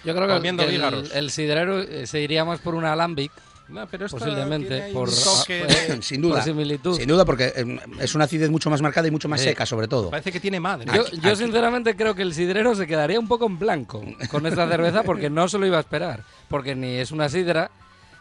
[0.03, 3.31] Yo creo que, Comiendo que el, el sidrero eh, se iría más por un alambic.
[3.67, 5.09] No, pero posiblemente por,
[5.47, 6.35] de- sin duda.
[6.35, 6.95] por similitud.
[6.97, 9.47] Sin duda, porque eh, es una acidez mucho más marcada y mucho más Sí.
[9.47, 10.11] seca, sobre todo.
[10.11, 10.85] Parece que tiene madre.
[10.93, 14.69] Yo, yo sinceramente creo que el sidrero se quedaría un poco en blanco con esta
[14.69, 16.23] cerveza porque no se lo iba a esperar.
[16.47, 17.71] Porque ni es una sidra,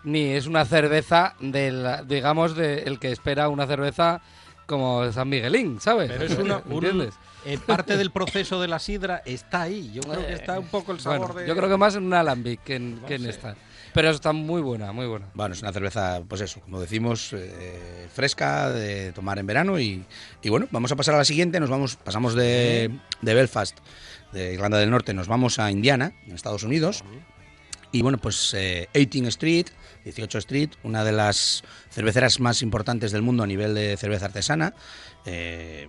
[0.04, 4.20] ni es una cerveza del, digamos, de el que espera una cerveza
[4.66, 6.10] como San Miguelín, ¿sabes?
[6.10, 7.14] Pero es una, un- ¿Entiendes?
[7.44, 9.90] eh, parte del proceso de la sidra está ahí.
[9.92, 11.46] Yo creo que está un poco el sabor Bueno, de.
[11.48, 13.54] Yo creo que más en un alambic que en, No que en esta.
[13.92, 15.26] Pero está muy buena, muy buena.
[15.34, 19.78] Bueno, es una cerveza, pues eso, como decimos, eh, fresca, de tomar en verano.
[19.78, 20.04] Y,
[20.42, 21.60] y bueno, vamos a pasar a la siguiente.
[21.60, 22.90] Nos vamos, pasamos de,
[23.20, 23.78] de Belfast,
[24.32, 27.04] de Irlanda del Norte, nos vamos a Indiana, en Estados Unidos.
[27.94, 29.66] Y bueno, pues eh, 18 Street,
[30.02, 34.74] 18 Street, una de las cerveceras más importantes del mundo a nivel de cerveza artesana.
[35.26, 35.88] Eh,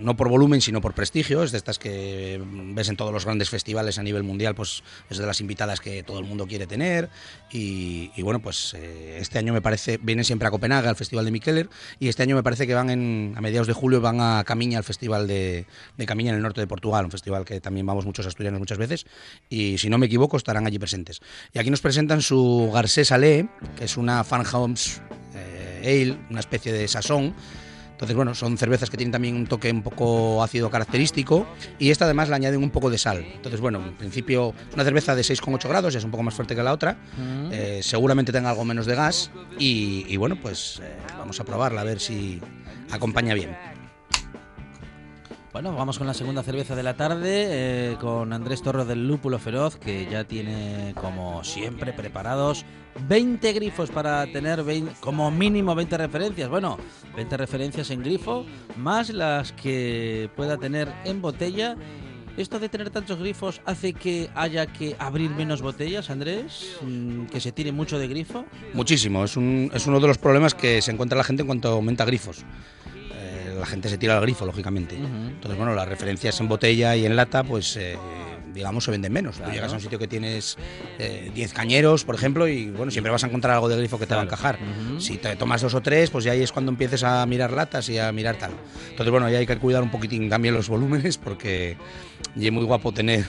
[0.00, 1.42] no por volumen, sino por prestigio.
[1.42, 2.40] Es de estas que
[2.74, 6.02] ves en todos los grandes festivales a nivel mundial, pues es de las invitadas que
[6.02, 7.08] todo el mundo quiere tener.
[7.50, 11.30] Y, bueno, pues eh, este año me parece, vienen siempre a Copenhague al Festival de
[11.30, 11.68] Mikkeller,
[11.98, 14.78] y este año me parece que van en, a mediados de julio van a Camiña
[14.78, 15.66] al Festival de,
[15.96, 18.78] de Camiña en el norte de Portugal, un festival que también vamos muchos asturianos muchas
[18.78, 19.06] veces,
[19.48, 21.20] y si no me equivoco estarán allí presentes.
[21.52, 25.00] Y aquí nos presentan su Garcés Salé, que es una Farnhomes
[25.34, 27.34] eh, Ale, una especie de sazón,
[27.96, 31.46] entonces, bueno, son cervezas que tienen también un toque un poco ácido característico
[31.78, 33.24] y esta además le añaden un poco de sal.
[33.24, 36.54] Entonces, bueno, en principio una cerveza de 6,8 grados, ya es un poco más fuerte
[36.54, 36.98] que la otra.
[37.16, 37.48] Mm.
[37.52, 41.80] Eh, seguramente tenga algo menos de gas y, y bueno, pues eh, vamos a probarla
[41.80, 42.38] a ver si
[42.90, 43.56] acompaña bien.
[45.56, 49.38] Bueno, vamos con la segunda cerveza de la tarde, eh, con Andrés Torres del Lúpulo
[49.38, 52.66] Feroz, que ya tiene, como siempre, preparados
[53.08, 56.50] 20 grifos para tener 20 como mínimo 20 referencias.
[56.50, 56.76] Bueno,
[57.16, 58.44] 20 referencias en grifo,
[58.76, 61.74] más las que pueda tener en botella.
[62.36, 66.76] ¿Esto de tener tantos grifos hace que haya que abrir menos botellas, Andrés?
[66.82, 68.44] Mm, ¿Que se tire mucho de grifo?
[68.74, 72.04] Muchísimo, es, es uno de los problemas que se encuentra la gente en cuanto aumenta
[72.04, 72.44] grifos.
[73.56, 74.96] Eh, la gente se tira al grifo, lógicamente.
[74.96, 77.96] Entonces, bueno, las referencias en botella y en lata, pues, eh,
[78.54, 79.36] digamos, se venden menos.
[79.36, 79.50] Claro.
[79.50, 80.56] Tú llegas a un sitio que tienes
[80.98, 84.06] eh, 10 cañeros, por ejemplo, y bueno, siempre vas a encontrar algo de grifo que
[84.06, 84.58] te va a encajar.
[84.98, 87.88] Si te tomas dos o tres, pues ya ahí es cuando empieces a mirar latas
[87.88, 88.52] y a mirar tal.
[88.90, 91.76] Entonces, bueno, ya hay que cuidar un poquitín también los volúmenes, porque
[92.34, 93.26] y es muy guapo tener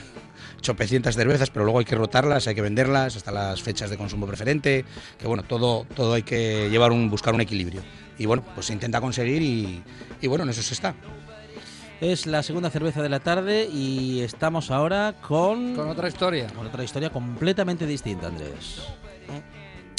[0.60, 4.26] chopecientas cervezas, pero luego hay que rotarlas, hay que venderlas hasta las fechas de consumo
[4.26, 4.84] preferente,
[5.18, 7.82] que bueno, todo, todo hay que llevar un, buscar un equilibrio.
[8.18, 9.82] Y bueno, pues se intenta conseguir y,
[10.20, 10.94] y bueno, en eso se está.
[12.00, 15.74] Es la segunda cerveza de la tarde y estamos ahora con...
[15.74, 16.46] Con otra historia.
[16.48, 18.82] Con otra historia completamente distinta, Andrés.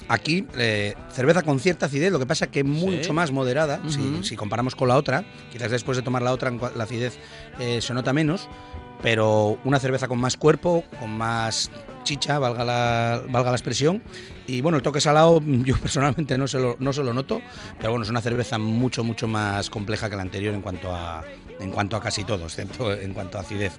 [0.07, 3.79] Aquí, eh, cerveza con cierta acidez, lo que pasa que mucho más moderada,
[4.23, 5.23] si- comparamos con la otra.
[5.51, 7.19] Quizás después de tomar la otra, la acidez
[7.59, 8.47] eh, se nota menos,
[9.03, 11.69] pero una cerveza con más cuerpo, con más
[12.09, 14.01] chicha, valga la, valga la expresión.
[14.47, 17.39] Y bueno, el toque salado yo personalmente no se, lo, no se lo noto,
[17.77, 21.23] pero bueno, es una cerveza mucho, mucho más compleja que la anterior en cuanto a,
[21.59, 23.73] en cuanto a casi todo, excepto en cuanto a acidez.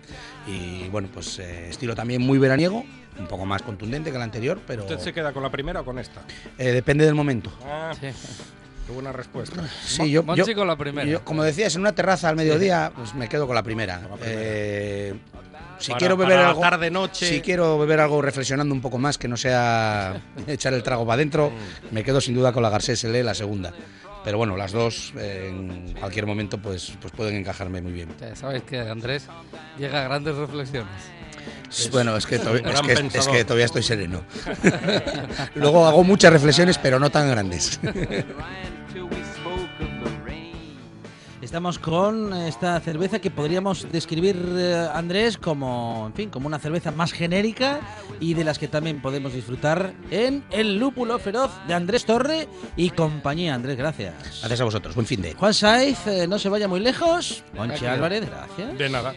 [0.47, 2.85] Y bueno, pues eh, estilo también muy veraniego,
[3.19, 5.85] un poco más contundente que la anterior, pero ¿Usted se queda con la primera o
[5.85, 6.23] con esta?
[6.57, 7.51] eh, depende del momento.
[7.67, 8.13] Ah, qué
[8.93, 9.69] buena respuesta.
[9.85, 11.09] Sí, yo, yo- con la primera.
[11.09, 14.01] yo, como decías, en una terraza al mediodía, pues me quedo con la primera.
[14.23, 15.15] Eh,
[15.81, 17.27] si Para- quiero beber para algo, tarde, noche.
[17.29, 21.15] si quiero beber algo reflexionando un poco más, que no sea echar el trago para
[21.15, 21.95] adentro, Mm.
[21.95, 23.73] me quedo sin duda con la Garcés L, la segunda.
[24.23, 28.11] Pero bueno, las dos eh, en cualquier momento pues, pues pueden encajarme muy bien.
[28.21, 29.27] Ya sabéis que Andrés
[29.79, 30.93] llega a grandes reflexiones.
[31.91, 34.23] Bueno, es que, es, que, es que todavía estoy sereno.
[35.55, 37.81] Luego hago muchas reflexiones, pero no tan grandes.
[41.51, 46.93] Estamos con esta cerveza que podríamos describir, eh, Andrés, como, en fin, como una cerveza
[46.93, 47.81] más genérica
[48.21, 52.47] y de las que también podemos disfrutar en El Lúpulo Feroz de Andrés Torre
[52.77, 53.57] y compañía.
[53.57, 54.15] Andrés, gracias.
[54.39, 54.95] Gracias a vosotros.
[54.95, 55.35] Buen fin de.
[55.35, 57.43] Juan Saiz, eh, no se vaya muy lejos.
[57.57, 57.87] Monchi Aquí.
[57.87, 58.79] Álvarez, gracias.
[58.79, 59.13] De nada.